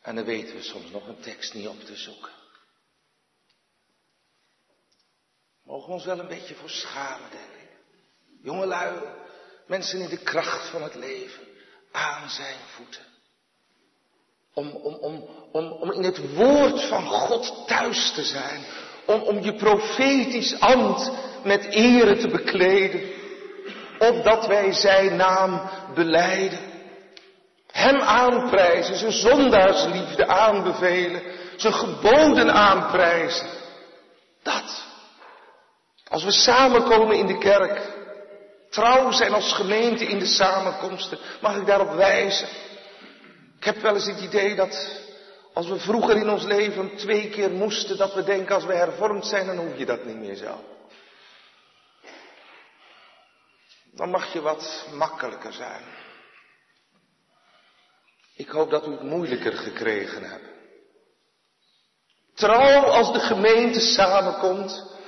en 0.03 0.15
dan 0.15 0.25
weten 0.25 0.55
we 0.55 0.63
soms 0.63 0.91
nog 0.91 1.07
een 1.07 1.21
tekst 1.21 1.55
niet 1.55 1.69
op 1.69 1.81
te 1.81 1.97
zoeken. 1.97 2.33
Mogen 5.65 5.87
we 5.87 5.93
ons 5.93 6.05
wel 6.05 6.19
een 6.19 6.29
beetje 6.29 6.55
voor 6.55 6.71
schamen, 6.71 7.31
denk 7.31 7.63
ik. 7.63 7.69
Jongelui, 8.43 9.01
mensen 9.67 10.01
in 10.01 10.09
de 10.09 10.23
kracht 10.23 10.69
van 10.69 10.83
het 10.83 10.95
leven, 10.95 11.47
aan 11.93 12.31
zijn 12.31 12.59
voeten. 12.67 13.03
Om, 14.55 14.71
om, 14.71 14.95
om, 14.95 15.29
om, 15.53 15.73
om 15.73 15.93
in 15.93 16.03
het 16.03 16.35
woord 16.35 16.83
van 16.83 17.07
God 17.07 17.67
thuis 17.67 18.13
te 18.13 18.25
zijn. 18.25 18.65
Om, 19.07 19.21
om 19.21 19.39
je 19.39 19.55
profetisch 19.55 20.61
ambt 20.61 21.11
met 21.45 21.65
ere 21.65 22.17
te 22.17 22.29
bekleden. 22.29 23.13
Opdat 23.99 24.47
wij 24.47 24.73
zijn 24.73 25.17
naam 25.17 25.71
beleiden. 25.95 26.70
Hem 27.73 28.01
aanprijzen, 28.01 28.97
zijn 28.97 29.13
zondaarsliefde 29.13 30.27
aanbevelen, 30.27 31.23
zijn 31.57 31.75
geboden 31.75 32.53
aanprijzen. 32.53 33.47
Dat. 34.43 34.85
Als 36.09 36.25
we 36.25 36.31
samenkomen 36.31 37.17
in 37.17 37.27
de 37.27 37.39
kerk, 37.39 37.81
trouw 38.71 39.11
zijn 39.11 39.33
als 39.33 39.53
gemeente 39.53 40.05
in 40.05 40.19
de 40.19 40.27
samenkomsten, 40.27 41.19
mag 41.41 41.57
ik 41.57 41.67
daarop 41.67 41.93
wijzen. 41.93 42.49
Ik 43.59 43.65
heb 43.65 43.77
wel 43.77 43.95
eens 43.95 44.07
het 44.07 44.21
idee 44.21 44.55
dat 44.55 45.01
als 45.55 45.69
we 45.69 45.79
vroeger 45.79 46.17
in 46.17 46.31
ons 46.31 46.45
leven 46.45 46.97
twee 46.97 47.29
keer 47.29 47.51
moesten, 47.51 47.97
dat 47.97 48.15
we 48.15 48.25
denken 48.25 48.55
als 48.55 48.65
we 48.65 48.75
hervormd 48.75 49.27
zijn, 49.27 49.47
dan 49.47 49.57
hoef 49.57 49.79
je 49.79 49.87
dat 49.87 50.05
niet 50.05 50.17
meer 50.17 50.35
zo. 50.35 50.65
Dan 53.93 54.11
mag 54.11 54.33
je 54.33 54.41
wat 54.41 54.87
makkelijker 54.93 55.53
zijn. 55.53 55.83
Ik 58.41 58.49
hoop 58.49 58.71
dat 58.71 58.87
u 58.87 58.91
het 58.91 59.03
moeilijker 59.03 59.53
gekregen 59.53 60.23
hebt. 60.23 60.45
Trouw 62.35 62.83
als 62.83 63.13
de 63.13 63.21
gemeente 63.21 63.81
samenkomt. 63.81 64.99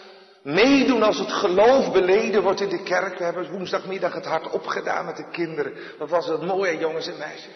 Meedoen 0.43 1.03
als 1.03 1.19
het 1.19 1.33
geloof 1.33 1.93
beleden 1.93 2.43
wordt 2.43 2.61
in 2.61 2.69
de 2.69 2.83
kerk. 2.83 3.19
We 3.19 3.25
hebben 3.25 3.51
woensdagmiddag 3.51 4.15
het 4.15 4.25
hart 4.25 4.51
opgedaan 4.51 5.05
met 5.05 5.17
de 5.17 5.31
kinderen. 5.31 5.75
Wat 5.99 6.09
was 6.09 6.27
het 6.27 6.43
mooie 6.43 6.79
jongens 6.79 7.07
en 7.07 7.19
meisjes 7.19 7.55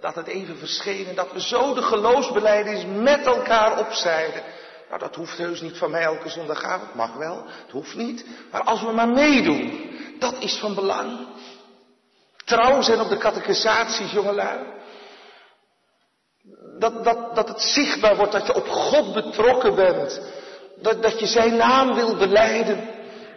dat 0.00 0.14
het 0.14 0.26
even 0.26 0.56
verscheen 0.56 1.06
en 1.06 1.14
dat 1.14 1.32
we 1.32 1.40
zo 1.40 1.74
de 1.74 1.82
geloofsbeleidings 1.82 2.84
met 3.02 3.26
elkaar 3.26 3.78
opzeiden. 3.78 4.42
Nou, 4.88 5.00
dat 5.00 5.14
hoeft 5.14 5.38
heus 5.38 5.60
niet 5.60 5.78
van 5.78 5.90
mij 5.90 6.02
elke 6.02 6.28
zondagavond, 6.28 6.94
mag 6.94 7.14
wel, 7.14 7.44
het 7.46 7.70
hoeft 7.70 7.94
niet. 7.94 8.26
Maar 8.50 8.62
als 8.62 8.82
we 8.82 8.92
maar 8.92 9.08
meedoen, 9.08 9.90
dat 10.18 10.34
is 10.38 10.58
van 10.58 10.74
belang. 10.74 11.28
Trouw 12.50 12.82
zijn 12.82 13.00
op 13.00 13.08
de 13.08 13.16
catechisaties, 13.16 14.12
jongelui. 14.12 14.58
Dat, 16.78 17.04
dat, 17.04 17.34
dat 17.34 17.48
het 17.48 17.60
zichtbaar 17.60 18.16
wordt 18.16 18.32
dat 18.32 18.46
je 18.46 18.54
op 18.54 18.68
God 18.68 19.12
betrokken 19.14 19.74
bent. 19.74 20.20
Dat, 20.76 21.02
dat 21.02 21.20
je 21.20 21.26
zijn 21.26 21.56
naam 21.56 21.94
wil 21.94 22.16
beleiden. 22.16 22.88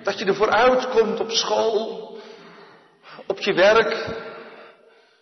Dat 0.04 0.20
je 0.20 0.26
ervoor 0.26 0.50
uitkomt 0.50 1.20
op 1.20 1.32
school, 1.32 2.18
op 3.28 3.40
je 3.40 3.54
werk, 3.54 4.08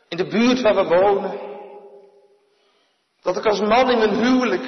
in 0.10 0.18
de 0.18 0.28
buurt 0.28 0.62
waar 0.62 0.76
we 0.76 0.84
wonen. 0.84 1.40
Dat 3.22 3.38
ik 3.38 3.46
als 3.46 3.60
man 3.60 3.90
in 3.92 3.98
mijn 3.98 4.24
huwelijk 4.24 4.66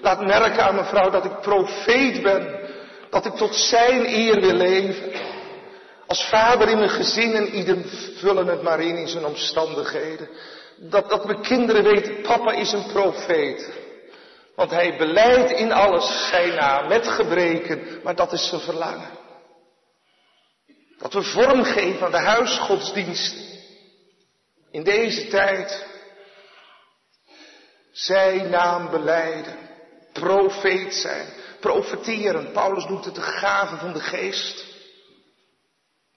laat 0.00 0.20
merken 0.26 0.64
aan 0.64 0.74
mijn 0.74 0.86
vrouw 0.86 1.10
dat 1.10 1.24
ik 1.24 1.40
profeet 1.40 2.22
ben. 2.22 2.70
Dat 3.10 3.26
ik 3.26 3.34
tot 3.34 3.54
zijn 3.54 4.06
eer 4.06 4.40
wil 4.40 4.54
leven. 4.54 5.31
Als 6.12 6.28
vader 6.28 6.68
in 6.68 6.78
mijn 6.78 6.90
gezin 6.90 7.34
en 7.34 7.54
ieder 7.54 7.78
vullen 8.16 8.46
het 8.46 8.62
maar 8.62 8.80
in 8.80 8.96
in 8.96 9.08
zijn 9.08 9.24
omstandigheden. 9.24 10.28
Dat, 10.76 11.08
dat 11.08 11.24
mijn 11.24 11.42
kinderen 11.42 11.82
weten, 11.82 12.20
papa 12.20 12.52
is 12.52 12.72
een 12.72 12.86
profeet. 12.86 13.70
Want 14.56 14.70
hij 14.70 14.96
beleidt 14.96 15.50
in 15.50 15.72
alles 15.72 16.28
zijn 16.28 16.54
naam, 16.54 16.88
met 16.88 17.08
gebreken, 17.08 18.00
maar 18.02 18.14
dat 18.14 18.32
is 18.32 18.48
zijn 18.48 18.60
verlangen. 18.60 19.10
Dat 20.98 21.12
we 21.12 21.22
vormgeven 21.22 22.06
aan 22.06 22.10
de 22.12 22.18
huisgodsdienst 22.18 23.36
in 24.70 24.82
deze 24.82 25.28
tijd 25.28 25.86
zijn 27.92 28.50
naam 28.50 28.90
beleiden, 28.90 29.56
profeet 30.12 30.94
zijn, 30.94 31.26
profeteren. 31.60 32.52
Paulus 32.52 32.84
noemt 32.84 33.04
het 33.04 33.14
de 33.14 33.20
gave 33.20 33.76
van 33.76 33.92
de 33.92 34.00
geest. 34.00 34.71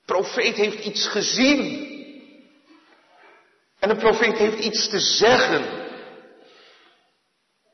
Profeet 0.05 0.55
heeft 0.55 0.85
iets 0.85 1.07
gezien. 1.07 1.93
En 3.79 3.89
een 3.89 3.97
profeet 3.97 4.37
heeft 4.37 4.59
iets 4.59 4.89
te 4.89 4.99
zeggen. 4.99 5.83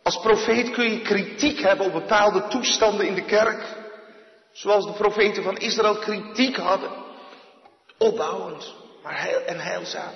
Als 0.03 0.19
profeet 0.19 0.71
kun 0.71 0.91
je 0.91 1.01
kritiek 1.01 1.59
hebben 1.59 1.85
op 1.85 1.91
bepaalde 1.93 2.47
toestanden 2.47 3.07
in 3.07 3.15
de 3.15 3.25
kerk. 3.25 3.63
Zoals 4.51 4.85
de 4.85 4.93
profeten 4.93 5.43
van 5.43 5.57
Israël 5.57 5.95
kritiek 5.95 6.55
hadden. 6.55 6.91
Opbouwend, 7.97 8.73
maar 9.03 9.27
en 9.27 9.59
heilzaam. 9.59 10.13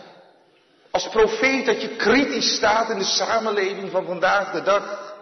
Als 0.91 1.09
profeet 1.09 1.65
dat 1.65 1.81
je 1.81 1.95
kritisch 1.95 2.55
staat 2.55 2.89
in 2.89 2.97
de 2.97 3.03
samenleving 3.03 3.91
van 3.91 4.05
vandaag 4.05 4.51
de 4.51 4.61
dag. 4.61 5.15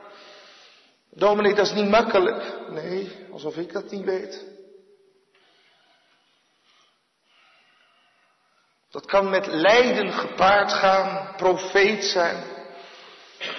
Dominee, 1.12 1.54
dat 1.54 1.66
is 1.66 1.74
niet 1.74 1.90
makkelijk. 1.90 2.44
Nee, 2.70 3.12
alsof 3.32 3.58
ik 3.58 3.74
dat 3.74 3.92
niet 3.92 4.04
weet. 4.04 4.53
Dat 8.94 9.06
kan 9.06 9.30
met 9.30 9.48
lijden 9.48 10.12
gepaard 10.12 10.74
gaan, 10.74 11.36
profeet 11.36 12.04
zijn. 12.04 12.44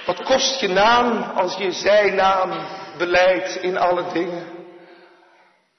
Wat 0.06 0.22
kost 0.22 0.60
je 0.60 0.68
naam 0.68 1.22
als 1.22 1.56
je 1.56 1.72
zijn 1.72 2.14
naam 2.14 2.66
beleidt 2.98 3.56
in 3.56 3.76
alle 3.76 4.12
dingen? 4.12 4.46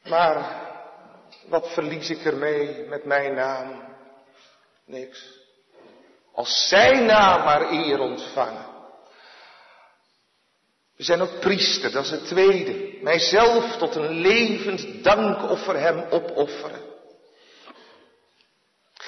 Maar 0.03 0.61
wat 1.47 1.73
verlies 1.73 2.09
ik 2.09 2.25
ermee 2.25 2.85
met 2.87 3.05
mijn 3.05 3.33
naam? 3.33 3.83
Niks. 4.85 5.27
Als 6.33 6.67
zijn 6.67 7.05
naam 7.05 7.43
maar 7.43 7.71
eer 7.71 7.99
ontvangen. 7.99 8.65
We 10.95 11.03
zijn 11.03 11.21
ook 11.21 11.39
priester, 11.39 11.91
dat 11.91 12.03
is 12.03 12.11
het 12.11 12.27
tweede. 12.27 12.97
Mijzelf 13.01 13.77
tot 13.77 13.95
een 13.95 14.09
levend 14.09 15.03
dankoffer 15.03 15.79
hem 15.79 16.05
opofferen. 16.09 16.84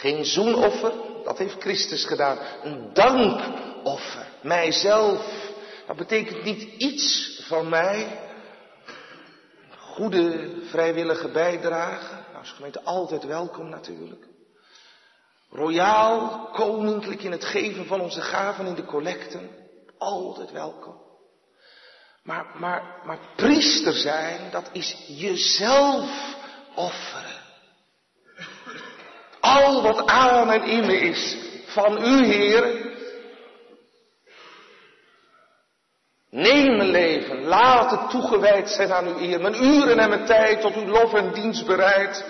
Geen 0.08 0.26
zoenoffer, 0.26 0.94
dat 1.24 1.38
heeft 1.38 1.62
Christus 1.62 2.06
gedaan. 2.06 2.38
Een 2.64 2.94
dankoffer, 2.94 4.28
mijzelf. 4.42 5.52
Dat 5.88 5.96
betekent 5.96 6.44
niet 6.44 6.62
iets 6.62 7.38
van 7.48 7.70
mij. 7.70 8.20
Goede 9.78 10.56
vrijwillige 10.70 11.28
bijdrage. 11.32 12.14
Nou 12.32 12.44
is 12.44 12.52
gemeente 12.52 12.84
altijd 12.84 13.24
welkom 13.24 13.70
natuurlijk. 13.70 14.26
Royaal, 15.50 16.50
koninklijk 16.54 17.24
in 17.24 17.32
het 17.32 17.46
geven 17.46 17.86
van 17.86 18.02
onze 18.02 18.22
gaven 18.22 18.66
in 18.66 18.76
de 18.76 18.86
collecten. 18.86 19.50
Altijd 19.98 20.52
welkom. 20.52 21.02
Maar, 22.24 22.46
maar, 22.60 23.02
maar 23.06 23.20
priester 23.36 23.94
zijn, 23.94 24.52
dat 24.52 24.70
is 24.72 25.04
jezelf 25.08 26.36
offeren. 26.76 27.27
Al 29.56 29.82
wat 29.82 30.06
aan 30.06 30.52
en 30.52 30.64
in 30.64 30.86
me 30.86 31.00
is 31.00 31.38
van 31.66 32.04
u, 32.06 32.26
Heer. 32.26 32.86
Neem 36.30 36.78
mijn 36.78 36.90
leven, 36.90 37.44
laat 37.44 37.92
het 37.92 38.10
toegewijd 38.10 38.70
zijn 38.70 38.94
aan 38.94 39.08
uw 39.08 39.20
eer. 39.20 39.42
Mijn 39.42 39.64
uren 39.64 40.00
en 40.00 40.10
mijn 40.10 40.26
tijd 40.26 40.62
tot 40.62 40.76
uw 40.76 40.86
lof 40.86 41.14
en 41.14 41.34
dienst 41.34 41.66
bereid. 41.66 42.26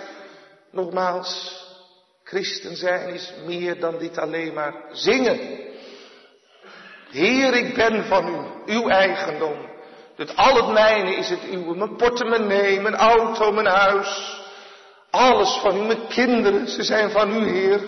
Nogmaals, 0.70 1.62
christen 2.24 2.76
zijn 2.76 3.08
is 3.08 3.32
meer 3.46 3.80
dan 3.80 3.98
dit 3.98 4.18
alleen 4.18 4.54
maar 4.54 4.74
zingen. 4.92 5.38
Heer, 7.10 7.54
ik 7.54 7.74
ben 7.74 8.04
van 8.04 8.28
u, 8.28 8.72
uw 8.72 8.88
eigendom. 8.88 9.66
Het 10.16 10.36
al 10.36 10.56
het 10.56 10.72
mijne 10.72 11.14
is 11.14 11.28
het 11.28 11.44
uwe. 11.52 11.76
Mijn 11.76 11.96
portemonnee, 11.96 12.80
mijn 12.80 12.96
auto, 12.96 13.52
mijn 13.52 13.66
huis. 13.66 14.40
Alles 15.18 15.58
van 15.60 15.76
u, 15.76 15.80
mijn 15.86 16.06
kinderen, 16.06 16.68
ze 16.68 16.82
zijn 16.82 17.10
van 17.10 17.42
u, 17.42 17.48
Heer. 17.48 17.80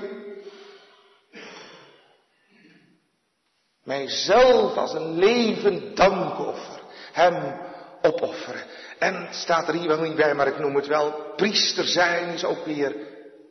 Mijzelf 3.85 4.77
als 4.77 4.93
een 4.93 5.19
levend 5.19 5.97
dankoffer. 5.97 6.81
Hem 7.12 7.61
opofferen. 8.03 8.64
En 8.99 9.29
staat 9.31 9.69
er 9.69 9.75
hier 9.75 9.88
wel 9.88 10.01
niet 10.01 10.16
bij, 10.16 10.35
maar 10.35 10.47
ik 10.47 10.59
noem 10.59 10.77
het 10.77 10.87
wel. 10.87 11.33
Priester 11.37 11.85
zijn 11.85 12.29
is 12.29 12.45
ook 12.45 12.64
weer 12.64 12.97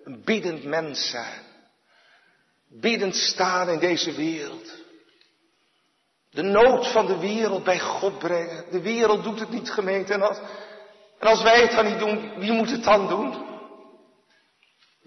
een 0.03 0.21
biddend 0.23 0.63
mens 0.63 1.09
zijn. 1.09 1.41
Biddend 2.69 3.15
staan 3.15 3.69
in 3.69 3.79
deze 3.79 4.13
wereld. 4.13 4.75
De 6.29 6.43
nood 6.43 6.87
van 6.87 7.05
de 7.05 7.17
wereld 7.17 7.63
bij 7.63 7.79
God 7.79 8.17
brengen. 8.17 8.65
De 8.71 8.81
wereld 8.81 9.23
doet 9.23 9.39
het 9.39 9.49
niet 9.49 9.71
gemeente. 9.71 10.13
En 10.13 10.21
als, 10.21 10.37
en 11.19 11.27
als 11.27 11.41
wij 11.41 11.61
het 11.61 11.71
dan 11.71 11.85
niet 11.85 11.99
doen, 11.99 12.39
wie 12.39 12.51
moet 12.51 12.71
het 12.71 12.83
dan 12.83 13.07
doen? 13.07 13.48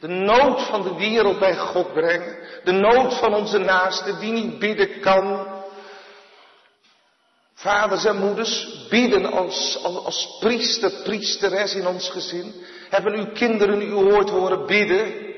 De 0.02 0.08
nood 0.08 0.62
van 0.62 0.82
de 0.82 0.94
wereld 0.94 1.38
bij 1.38 1.56
God 1.56 1.92
brengen. 1.92 2.38
De 2.64 2.72
nood 2.72 3.14
van 3.14 3.34
onze 3.34 3.58
naaste 3.58 4.18
die 4.18 4.32
niet 4.32 4.58
bidden 4.58 5.00
kan. 5.00 5.46
Vaders 7.54 8.04
en 8.04 8.16
moeders 8.16 8.86
bidden 8.88 9.32
als, 9.32 9.78
als, 9.82 10.04
als 10.04 10.36
priester, 10.40 10.92
priesteres 11.02 11.74
in 11.74 11.86
ons 11.86 12.10
gezin. 12.10 12.64
Hebben 12.88 13.14
uw 13.14 13.32
kinderen 13.32 13.80
u 13.82 13.92
hoort 13.92 14.30
horen 14.30 14.66
bidden? 14.66 15.34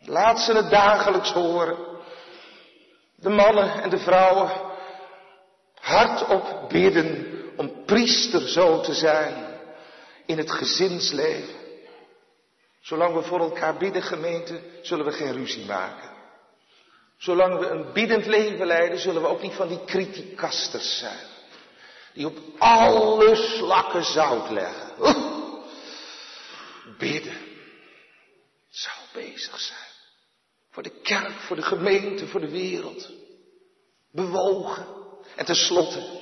Laat 0.00 0.40
ze 0.40 0.52
het 0.52 0.70
dagelijks 0.70 1.32
horen. 1.32 1.76
De 3.16 3.28
mannen 3.28 3.82
en 3.82 3.90
de 3.90 3.98
vrouwen 3.98 4.50
hardop 5.80 6.64
bidden 6.68 7.26
om 7.56 7.84
priester 7.84 8.48
zo 8.48 8.80
te 8.80 8.94
zijn 8.94 9.34
in 10.26 10.38
het 10.38 10.50
gezinsleven. 10.50 11.57
Zolang 12.80 13.14
we 13.14 13.22
voor 13.22 13.40
elkaar 13.40 13.76
bidden, 13.76 14.02
gemeente, 14.02 14.60
zullen 14.82 15.04
we 15.04 15.12
geen 15.12 15.32
ruzie 15.32 15.64
maken. 15.64 16.16
Zolang 17.18 17.58
we 17.58 17.66
een 17.66 17.92
biddend 17.92 18.26
leven 18.26 18.66
leiden, 18.66 18.98
zullen 18.98 19.22
we 19.22 19.28
ook 19.28 19.42
niet 19.42 19.54
van 19.54 19.68
die 19.68 19.84
criticasters 19.84 20.98
zijn. 20.98 21.26
Die 22.14 22.26
op 22.26 22.38
alle 22.58 23.36
slakken 23.36 24.04
zout 24.04 24.50
leggen. 24.50 24.92
Bidden. 26.98 27.38
Zou 28.68 28.96
bezig 29.12 29.60
zijn. 29.60 29.88
Voor 30.70 30.82
de 30.82 31.00
kerk, 31.02 31.32
voor 31.32 31.56
de 31.56 31.62
gemeente, 31.62 32.26
voor 32.26 32.40
de 32.40 32.50
wereld. 32.50 33.10
Bewogen. 34.12 34.86
En 35.36 35.44
tenslotte, 35.44 36.20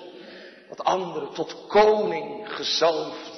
wat 0.68 0.84
anderen 0.84 1.34
tot 1.34 1.66
koning 1.66 2.54
gezalfd. 2.54 3.35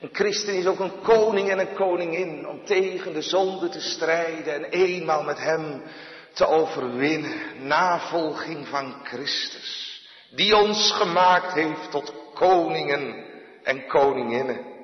Een 0.00 0.08
christen 0.12 0.54
is 0.54 0.66
ook 0.66 0.78
een 0.78 1.00
koning 1.02 1.50
en 1.50 1.58
een 1.58 1.74
koningin 1.74 2.48
om 2.48 2.64
tegen 2.64 3.12
de 3.12 3.22
zonde 3.22 3.68
te 3.68 3.80
strijden 3.80 4.54
en 4.54 4.64
eenmaal 4.64 5.22
met 5.22 5.38
hem 5.38 5.82
te 6.32 6.46
overwinnen. 6.46 7.66
Navolging 7.66 8.68
van 8.68 9.00
Christus, 9.04 10.02
die 10.30 10.56
ons 10.56 10.92
gemaakt 10.92 11.52
heeft 11.52 11.90
tot 11.90 12.12
koningen 12.34 13.26
en 13.62 13.86
koninginnen. 13.86 14.76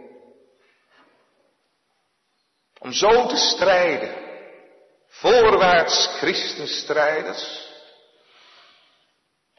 Om 2.78 2.92
zo 2.92 3.26
te 3.26 3.36
strijden 3.36 4.24
Voorwaarts 5.14 6.06
christenstrijders. 6.06 7.68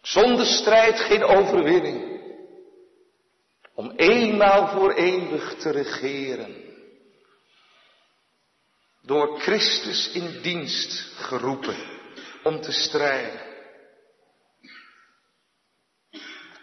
Zonder 0.02 0.46
strijd 0.46 1.00
geen 1.00 1.24
overwinning. 1.24 2.15
Om 3.76 3.92
eenmaal 3.96 4.68
voor 4.68 4.94
eeuwig 4.94 5.56
te 5.56 5.72
regeren. 5.72 6.64
Door 9.02 9.40
Christus 9.40 10.12
in 10.12 10.42
dienst 10.42 11.16
geroepen 11.18 11.76
om 12.44 12.62
te 12.62 12.72
strijden. 12.72 13.42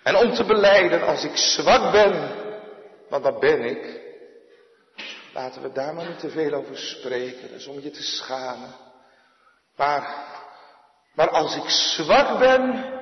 En 0.03 0.17
om 0.17 0.35
te 0.35 0.45
beleiden 0.45 1.03
als 1.03 1.25
ik 1.25 1.37
zwak 1.37 1.93
ben, 1.93 2.41
want 3.09 3.25
dat 3.25 3.41
ben 3.41 3.63
ik, 3.63 4.03
Laten 5.33 5.63
we 5.63 5.73
daar 5.73 5.95
maar 5.95 6.09
niet 6.09 6.19
te 6.19 6.31
veel 6.31 6.53
over 6.53 6.79
spreken. 6.79 7.55
Is 7.55 7.67
om 7.67 7.81
je 7.81 7.91
te 7.91 8.03
schamen. 8.03 8.75
Maar, 9.77 10.27
maar 11.15 11.31
als 11.31 11.57
ik 11.57 11.69
zwak 11.69 12.39
ben, 12.39 12.93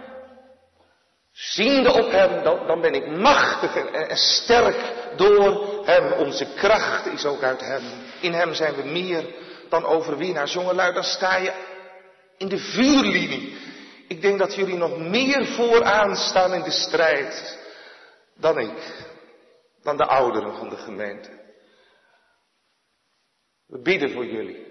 ziende 1.40 1.92
op 1.92 2.10
Hem, 2.10 2.42
dan, 2.42 2.66
dan 2.66 2.80
ben 2.80 2.94
ik 2.94 3.06
machtig 3.06 3.76
en, 3.76 4.16
sterk 4.16 4.92
door 5.16 5.82
Hem. 5.84 6.12
Onze 6.12 6.54
kracht 6.54 7.06
is 7.06 7.24
ook 7.24 7.42
uit 7.42 7.60
Hem. 7.60 7.82
In 8.20 8.32
Hem 8.32 8.54
zijn 8.54 8.74
we 8.74 8.82
meer 8.82 9.24
dan 9.68 9.84
overwinnaars. 9.84 10.52
Jongelui, 10.52 10.92
dan 10.92 11.04
sta 11.04 11.36
je 11.36 11.52
in 12.36 12.48
de 12.48 12.58
vuurlinie. 12.58 13.58
Ik 14.08 14.20
denk 14.20 14.38
dat 14.38 14.54
jullie 14.54 14.76
nog 14.76 14.98
meer 14.98 15.46
vooraan 15.46 16.16
staan 16.16 16.54
in 16.54 16.62
de 16.62 16.70
strijd 16.70 17.58
dan 18.36 18.58
ik, 18.58 19.06
dan 19.82 19.96
de 19.96 20.06
ouderen 20.06 20.56
van 20.56 20.68
de 20.68 20.76
gemeente. 20.76 21.28
We 23.66 23.82
bidden 23.82 24.12
voor 24.12 24.26
jullie. 24.26 24.68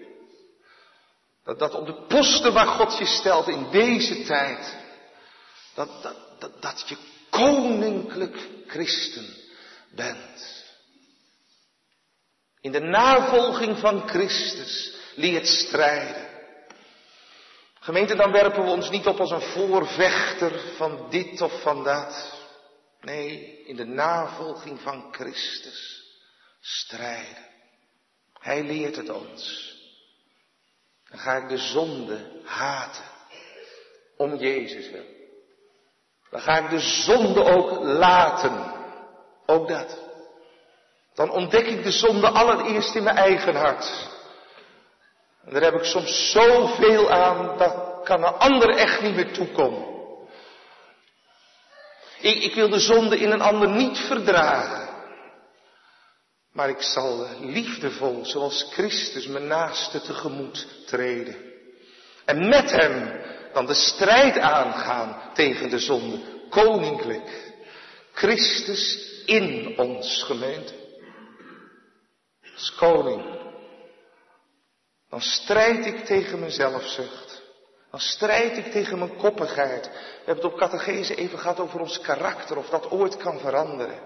Dat, 1.43 1.59
dat 1.59 1.73
op 1.73 1.85
de 1.85 2.05
posten 2.07 2.53
waar 2.53 2.67
God 2.67 2.97
je 2.97 3.05
stelt 3.05 3.47
in 3.47 3.67
deze 3.71 4.23
tijd, 4.23 4.77
dat, 5.87 6.15
dat, 6.39 6.61
dat, 6.61 6.89
je 6.89 6.97
koninklijk 7.29 8.47
christen 8.67 9.35
bent. 9.95 10.67
In 12.61 12.71
de 12.71 12.79
navolging 12.79 13.77
van 13.77 14.07
Christus 14.07 14.93
leert 15.15 15.47
strijden. 15.47 16.27
Gemeente, 17.79 18.15
dan 18.15 18.31
werpen 18.31 18.63
we 18.63 18.69
ons 18.69 18.89
niet 18.89 19.05
op 19.05 19.19
als 19.19 19.31
een 19.31 19.41
voorvechter 19.41 20.59
van 20.75 21.09
dit 21.09 21.41
of 21.41 21.61
van 21.61 21.83
dat. 21.83 22.37
Nee, 23.01 23.63
in 23.65 23.75
de 23.75 23.85
navolging 23.85 24.81
van 24.81 25.13
Christus 25.13 26.03
strijden. 26.59 27.47
Hij 28.33 28.63
leert 28.63 28.95
het 28.95 29.09
ons. 29.09 29.73
Dan 31.09 31.19
ga 31.19 31.35
ik 31.35 31.49
de 31.49 31.57
zonde 31.57 32.41
haten. 32.43 33.05
Om 34.17 34.35
Jezus 34.35 34.89
wil. 34.89 35.18
Dan 36.29 36.41
ga 36.41 36.57
ik 36.57 36.69
de 36.69 36.79
zonde 36.79 37.43
ook 37.43 37.79
laten. 37.83 38.73
Ook 39.45 39.67
dat. 39.67 39.97
Dan 41.13 41.31
ontdek 41.31 41.65
ik 41.67 41.83
de 41.83 41.91
zonde 41.91 42.29
allereerst 42.29 42.95
in 42.95 43.03
mijn 43.03 43.17
eigen 43.17 43.55
hart. 43.55 44.07
En 45.45 45.53
daar 45.53 45.61
heb 45.61 45.73
ik 45.73 45.83
soms 45.83 46.31
zoveel 46.31 47.11
aan, 47.11 47.57
dat 47.57 48.03
kan 48.03 48.23
een 48.23 48.33
ander 48.33 48.69
echt 48.69 49.01
niet 49.01 49.15
meer 49.15 49.31
toekomen. 49.31 49.87
Ik, 52.19 52.43
ik 52.43 52.55
wil 52.55 52.69
de 52.69 52.79
zonde 52.79 53.17
in 53.17 53.31
een 53.31 53.41
ander 53.41 53.69
niet 53.69 53.97
verdragen. 53.97 54.89
Maar 56.51 56.69
ik 56.69 56.81
zal 56.81 57.27
liefdevol, 57.39 58.25
zoals 58.25 58.67
Christus, 58.71 59.27
mijn 59.27 59.47
naaste 59.47 60.01
tegemoet 60.01 60.67
treden. 60.85 61.35
En 62.25 62.47
met 62.49 62.71
hem 62.71 63.21
dan 63.53 63.65
de 63.65 63.73
strijd 63.73 64.37
aangaan 64.37 65.33
tegen 65.33 65.69
de 65.69 65.79
zonde. 65.79 66.19
koninkrijk. 66.49 67.53
Christus 68.13 69.07
in 69.25 69.77
ons 69.77 70.23
gemeente. 70.23 70.73
Als 72.55 72.75
koning. 72.75 73.37
Dan 75.09 75.21
strijd 75.21 75.85
ik 75.85 76.05
tegen 76.05 76.39
mijn 76.39 76.51
zelfzucht. 76.51 77.41
Dan 77.91 77.99
strijd 77.99 78.57
ik 78.57 78.71
tegen 78.71 78.97
mijn 78.97 79.15
koppigheid. 79.15 79.85
We 79.85 80.25
hebben 80.25 80.43
het 80.43 80.53
op 80.53 80.59
catechese 80.59 81.15
even 81.15 81.39
gehad 81.39 81.59
over 81.59 81.79
ons 81.79 81.99
karakter, 81.99 82.57
of 82.57 82.69
dat 82.69 82.91
ooit 82.91 83.17
kan 83.17 83.39
veranderen. 83.39 83.99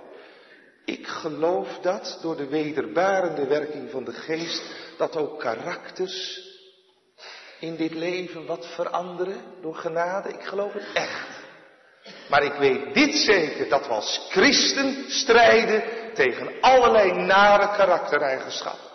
Ik 0.85 1.07
geloof 1.07 1.79
dat 1.81 2.19
door 2.21 2.35
de 2.35 2.47
wederbarende 2.47 3.47
werking 3.47 3.91
van 3.91 4.03
de 4.03 4.13
geest, 4.13 4.63
dat 4.97 5.15
ook 5.15 5.39
karakters 5.39 6.41
in 7.63 7.75
dit 7.75 7.93
leven 7.93 8.45
wat 8.45 8.65
veranderen 8.65 9.41
door 9.61 9.75
genade. 9.75 10.29
Ik 10.29 10.43
geloof 10.43 10.73
het 10.73 10.85
echt. 10.93 11.27
Maar 12.29 12.43
ik 12.43 12.53
weet 12.53 12.93
dit 12.93 13.15
zeker, 13.15 13.69
dat 13.69 13.87
we 13.87 13.93
als 13.93 14.27
christen 14.29 15.05
strijden 15.07 15.83
tegen 16.13 16.51
allerlei 16.61 17.11
nare 17.11 17.75
karaktereigenschappen. 17.75 18.91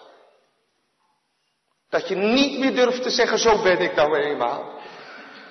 Dat 1.89 2.09
je 2.09 2.17
niet 2.17 2.59
meer 2.59 2.75
durft 2.75 3.03
te 3.03 3.11
zeggen, 3.11 3.39
zo 3.39 3.63
ben 3.63 3.79
ik 3.79 3.95
nou 3.95 4.17
eenmaal. 4.17 4.81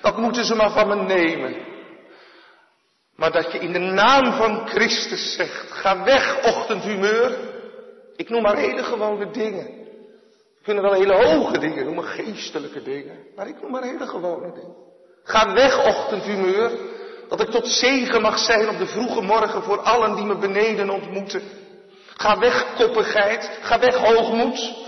Dat 0.00 0.16
moeten 0.16 0.44
ze 0.44 0.54
maar 0.54 0.70
van 0.70 0.88
me 0.88 0.94
nemen. 0.94 1.66
Maar 3.16 3.32
dat 3.32 3.52
je 3.52 3.58
in 3.58 3.72
de 3.72 3.78
naam 3.78 4.32
van 4.32 4.68
Christus 4.68 5.34
zegt, 5.34 5.70
ga 5.70 6.04
weg 6.04 6.44
ochtendhumeur. 6.44 7.36
Ik 8.16 8.28
noem 8.28 8.42
maar 8.42 8.56
hele 8.56 8.84
gewone 8.84 9.30
dingen. 9.30 9.77
We 10.58 10.64
kunnen 10.64 10.82
wel 10.82 10.92
hele 10.92 11.24
hoge 11.24 11.58
dingen 11.58 11.84
noemen, 11.84 12.04
geestelijke 12.04 12.82
dingen. 12.82 13.16
Maar 13.36 13.48
ik 13.48 13.60
noem 13.62 13.70
maar 13.70 13.82
hele 13.82 14.06
gewone 14.06 14.52
dingen. 14.52 14.76
Ga 15.24 15.52
weg 15.52 15.86
ochtendhumeur. 15.86 16.70
Dat 17.28 17.40
ik 17.40 17.50
tot 17.50 17.66
zegen 17.66 18.20
mag 18.20 18.38
zijn 18.38 18.68
op 18.68 18.78
de 18.78 18.86
vroege 18.86 19.20
morgen 19.20 19.62
voor 19.62 19.80
allen 19.80 20.14
die 20.14 20.24
me 20.24 20.36
beneden 20.36 20.90
ontmoeten. 20.90 21.42
Ga 22.16 22.38
weg 22.38 22.74
koppigheid. 22.76 23.58
Ga 23.60 23.78
weg 23.78 23.96
hoogmoed. 23.96 24.86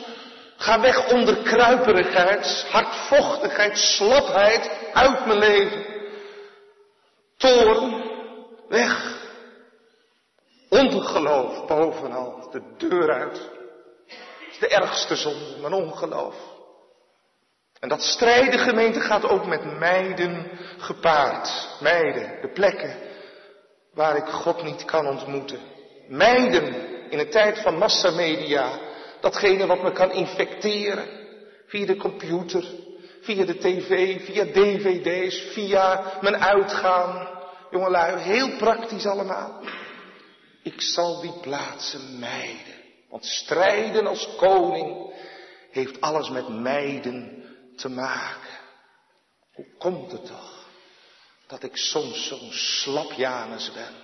Ga 0.61 0.81
weg 0.81 1.12
onderkruiperigheid, 1.12 2.66
hardvochtigheid, 2.71 3.79
slapheid 3.79 4.71
uit 4.93 5.27
mijn 5.27 5.39
leven. 5.39 5.85
Toorn, 7.37 8.05
weg. 8.68 9.18
Ongeloof 10.68 11.66
bovenal, 11.66 12.49
de 12.51 12.62
deur 12.77 13.12
uit. 13.12 13.51
De 14.61 14.69
ergste 14.69 15.17
zonde, 15.17 15.57
mijn 15.61 15.73
ongeloof. 15.73 16.37
En 17.81 17.89
dat 17.89 18.03
strijden 18.03 18.59
gemeente 18.59 19.01
gaat 19.01 19.29
ook 19.29 19.47
met 19.47 19.79
meiden 19.79 20.51
gepaard. 20.79 21.69
Meiden, 21.81 22.39
de 22.41 22.51
plekken 22.53 22.97
waar 23.95 24.17
ik 24.17 24.27
God 24.27 24.63
niet 24.63 24.85
kan 24.85 25.07
ontmoeten. 25.07 25.61
Meiden 26.09 26.75
in 27.11 27.19
een 27.19 27.31
tijd 27.31 27.59
van 27.59 27.79
massamedia. 27.79 28.79
Datgene 29.21 29.67
wat 29.67 29.83
me 29.83 29.93
kan 29.93 30.13
infecteren. 30.13 31.07
Via 31.67 31.87
de 31.87 31.97
computer, 31.97 32.65
via 33.21 33.45
de 33.45 33.59
tv, 33.59 34.21
via 34.25 34.45
dvd's, 34.45 35.53
via 35.53 36.19
mijn 36.21 36.37
uitgaan. 36.37 37.29
Jongelui, 37.71 38.19
heel 38.19 38.57
praktisch 38.57 39.07
allemaal. 39.07 39.61
Ik 40.63 40.81
zal 40.81 41.21
die 41.21 41.41
plaatsen 41.41 42.19
mijden. 42.19 42.80
Want 43.11 43.25
strijden 43.25 44.07
als 44.07 44.29
koning 44.37 45.15
heeft 45.71 46.01
alles 46.01 46.31
met 46.31 46.49
mijden 46.49 47.45
te 47.77 47.89
maken. 47.89 48.59
Hoe 49.55 49.67
komt 49.79 50.13
het 50.13 50.27
toch 50.27 50.67
dat 51.47 51.63
ik 51.63 51.77
soms 51.77 52.27
zo'n 52.27 52.53
slapjanus 52.53 53.73
ben 53.73 53.95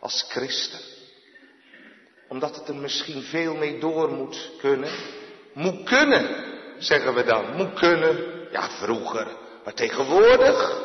als 0.00 0.24
christen? 0.28 0.80
Omdat 2.28 2.56
het 2.56 2.68
er 2.68 2.74
misschien 2.74 3.22
veel 3.22 3.54
mee 3.54 3.80
door 3.80 4.10
moet 4.10 4.50
kunnen. 4.58 4.92
Moet 5.52 5.82
kunnen, 5.82 6.44
zeggen 6.78 7.14
we 7.14 7.24
dan. 7.24 7.56
Moet 7.56 7.74
kunnen. 7.74 8.42
Ja, 8.52 8.70
vroeger. 8.70 9.26
Maar 9.64 9.74
tegenwoordig 9.74 10.82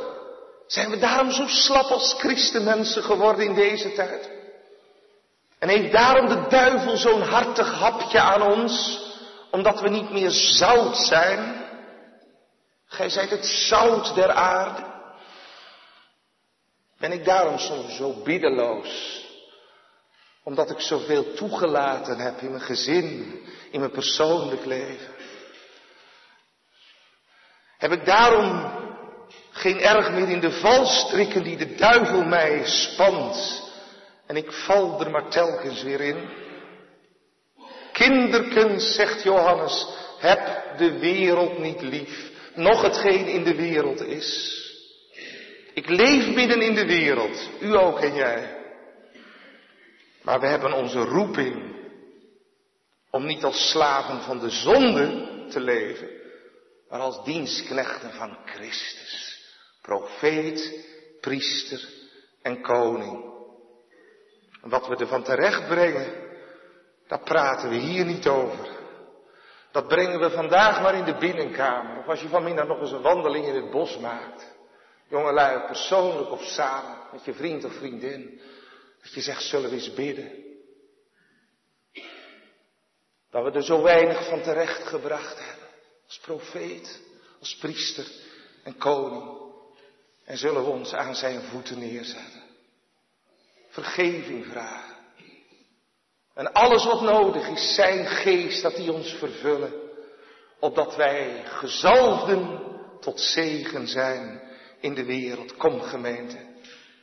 zijn 0.68 0.90
we 0.90 0.98
daarom 0.98 1.32
zo 1.32 1.48
slap 1.48 1.86
als 1.86 2.14
christenmensen 2.14 3.04
geworden 3.04 3.46
in 3.46 3.54
deze 3.54 3.94
tijd. 3.94 4.39
En 5.60 5.70
heeft 5.70 5.92
daarom 5.92 6.28
de 6.28 6.46
duivel 6.50 6.98
zo'n 6.98 7.22
hartig 7.22 7.74
hapje 7.74 8.20
aan 8.20 8.42
ons, 8.42 9.02
omdat 9.52 9.82
we 9.82 9.90
niet 9.90 10.10
meer 10.12 10.32
zout 10.32 10.98
zijn. 10.98 11.68
Gij 12.86 13.10
zijt 13.10 13.30
het 13.30 13.46
zout 13.46 14.16
der 14.16 14.32
aarde. 14.32 14.84
Ben 16.98 17.12
ik 17.12 17.26
daarom 17.26 17.58
zo 17.90 18.14
biddeloos? 18.24 19.24
Omdat 20.44 20.70
ik 20.70 20.80
zoveel 20.80 21.34
toegelaten 21.34 22.18
heb 22.18 22.40
in 22.40 22.50
mijn 22.50 22.64
gezin, 22.64 23.40
in 23.72 23.80
mijn 23.80 23.92
persoonlijk 23.92 24.66
leven. 24.66 25.14
Heb 27.78 27.92
ik 27.92 28.06
daarom 28.06 28.72
geen 29.52 29.80
erg 29.80 30.12
meer 30.12 30.30
in 30.30 30.40
de 30.40 30.52
valstrikken 30.52 31.44
die 31.44 31.58
de 31.58 31.76
duivel 31.76 32.24
mij 32.24 32.66
spant. 32.66 33.68
En 34.30 34.36
ik 34.36 34.52
val 34.52 35.00
er 35.04 35.12
maar 35.12 35.30
telkens 35.30 35.84
weer 35.84 36.02
in. 36.02 36.30
Kinderkens, 37.92 38.96
zegt 38.96 39.24
Johannes, 39.24 39.88
heb 40.20 40.64
de 40.78 41.00
wereld 41.00 41.60
niet 41.60 41.82
lief, 41.82 42.32
nog 42.56 42.82
hetgeen 42.82 43.28
in 43.28 43.44
de 43.44 43.56
wereld 43.56 44.02
is. 44.02 44.58
Ik 45.74 45.90
leef 45.90 46.36
midden 46.36 46.62
in 46.62 46.76
de 46.76 46.86
wereld, 46.86 47.50
u 47.60 47.76
ook 47.76 48.00
en 48.00 48.16
jij. 48.16 48.58
Maar 50.22 50.40
we 50.40 50.48
hebben 50.48 50.74
onze 50.74 51.00
roeping 51.00 51.76
om 53.12 53.26
niet 53.26 53.44
als 53.44 53.70
slaven 53.70 54.22
van 54.22 54.40
de 54.40 54.50
zonde 54.50 55.28
te 55.50 55.60
leven, 55.60 56.10
maar 56.90 57.00
als 57.00 57.24
dienstknechten 57.24 58.12
van 58.12 58.38
Christus. 58.46 59.44
Profeet, 59.82 60.86
priester 61.22 61.90
en 62.42 62.62
koning. 62.62 63.29
Wat 64.62 64.88
we 64.88 64.96
ervan 64.96 65.24
terecht 65.24 65.68
brengen, 65.68 66.14
daar 67.08 67.24
praten 67.24 67.70
we 67.70 67.76
hier 67.76 68.06
niet 68.06 68.28
over. 68.28 68.78
Dat 69.72 69.88
brengen 69.88 70.20
we 70.20 70.30
vandaag 70.30 70.82
maar 70.82 70.96
in 70.96 71.04
de 71.04 71.18
binnenkamer. 71.18 71.98
Of 71.98 72.08
als 72.08 72.22
je 72.22 72.28
vanmiddag 72.28 72.68
nog 72.68 72.80
eens 72.80 72.92
een 72.92 73.02
wandeling 73.02 73.46
in 73.46 73.56
het 73.56 73.72
bos 73.72 73.98
maakt. 73.98 74.58
Jongelui, 75.08 75.66
persoonlijk 75.66 76.32
of 76.32 76.44
samen 76.44 76.98
met 77.12 77.26
je 77.26 77.34
vriend 77.34 77.64
of 77.64 77.74
vriendin. 77.74 78.42
Dat 79.02 79.14
je 79.14 79.22
zegt, 79.22 79.44
zullen 79.44 79.70
we 79.70 79.76
eens 79.76 79.94
bidden. 79.94 80.48
Dat 83.32 83.44
we 83.44 83.52
er 83.52 83.64
zo 83.64 83.82
weinig 83.82 84.28
van 84.28 84.42
terecht 84.42 84.88
gebracht 84.88 85.40
hebben. 85.40 85.68
Als 86.06 86.20
profeet, 86.20 87.02
als 87.40 87.56
priester 87.56 88.08
en 88.64 88.78
koning. 88.78 89.48
En 90.26 90.38
zullen 90.38 90.64
we 90.64 90.70
ons 90.70 90.94
aan 90.94 91.16
zijn 91.16 91.42
voeten 91.42 91.80
neerzetten. 91.80 92.39
Vergeving 93.84 94.46
vragen. 94.46 94.96
En 96.34 96.54
alles 96.54 96.86
wat 96.86 97.02
nodig 97.02 97.48
is, 97.48 97.76
zijn 97.76 98.06
geest, 98.06 98.62
dat 98.62 98.76
hij 98.76 98.90
ons 98.90 99.14
vervullen. 99.14 99.74
Opdat 100.60 100.96
wij 100.96 101.44
gezalfden 101.46 102.60
tot 103.00 103.20
zegen 103.20 103.88
zijn 103.88 104.42
in 104.80 104.94
de 104.94 105.06
wereld. 105.06 105.56
Kom 105.56 105.82
gemeente, 105.82 106.38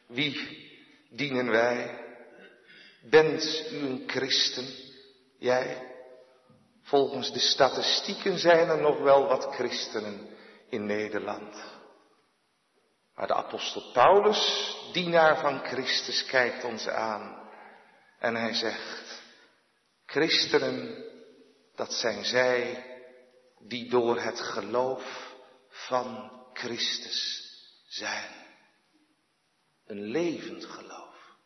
wie 0.07 0.65
dienen 1.11 1.51
wij? 1.51 2.05
Bent 3.03 3.71
u 3.73 3.77
een 3.77 4.03
christen? 4.07 4.67
Jij? 5.39 5.95
Volgens 6.83 7.33
de 7.33 7.39
statistieken 7.39 8.39
zijn 8.39 8.69
er 8.69 8.81
nog 8.81 8.99
wel 8.99 9.27
wat 9.27 9.55
christenen 9.55 10.29
in 10.69 10.87
Nederland. 10.87 11.76
Maar 13.17 13.27
de 13.27 13.35
apostel 13.35 13.93
Paulus, 13.93 14.75
dienaar 14.93 15.41
van 15.41 15.59
Christus, 15.59 16.25
kijkt 16.25 16.65
ons 16.65 16.89
aan 16.89 17.51
en 18.19 18.35
hij 18.35 18.55
zegt, 18.55 19.23
christenen, 20.07 21.05
dat 21.75 21.93
zijn 21.93 22.25
zij 22.25 22.85
die 23.59 23.91
door 23.91 24.21
het 24.21 24.41
geloof 24.41 25.35
van 25.69 26.33
Christus 26.53 27.51
zijn. 27.87 28.33
Een 29.87 30.03
levend 30.03 30.65
geloof. 30.65 31.37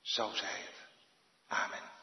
Zo 0.00 0.30
zij 0.34 0.60
het. 0.60 0.86
Amen. 1.46 1.95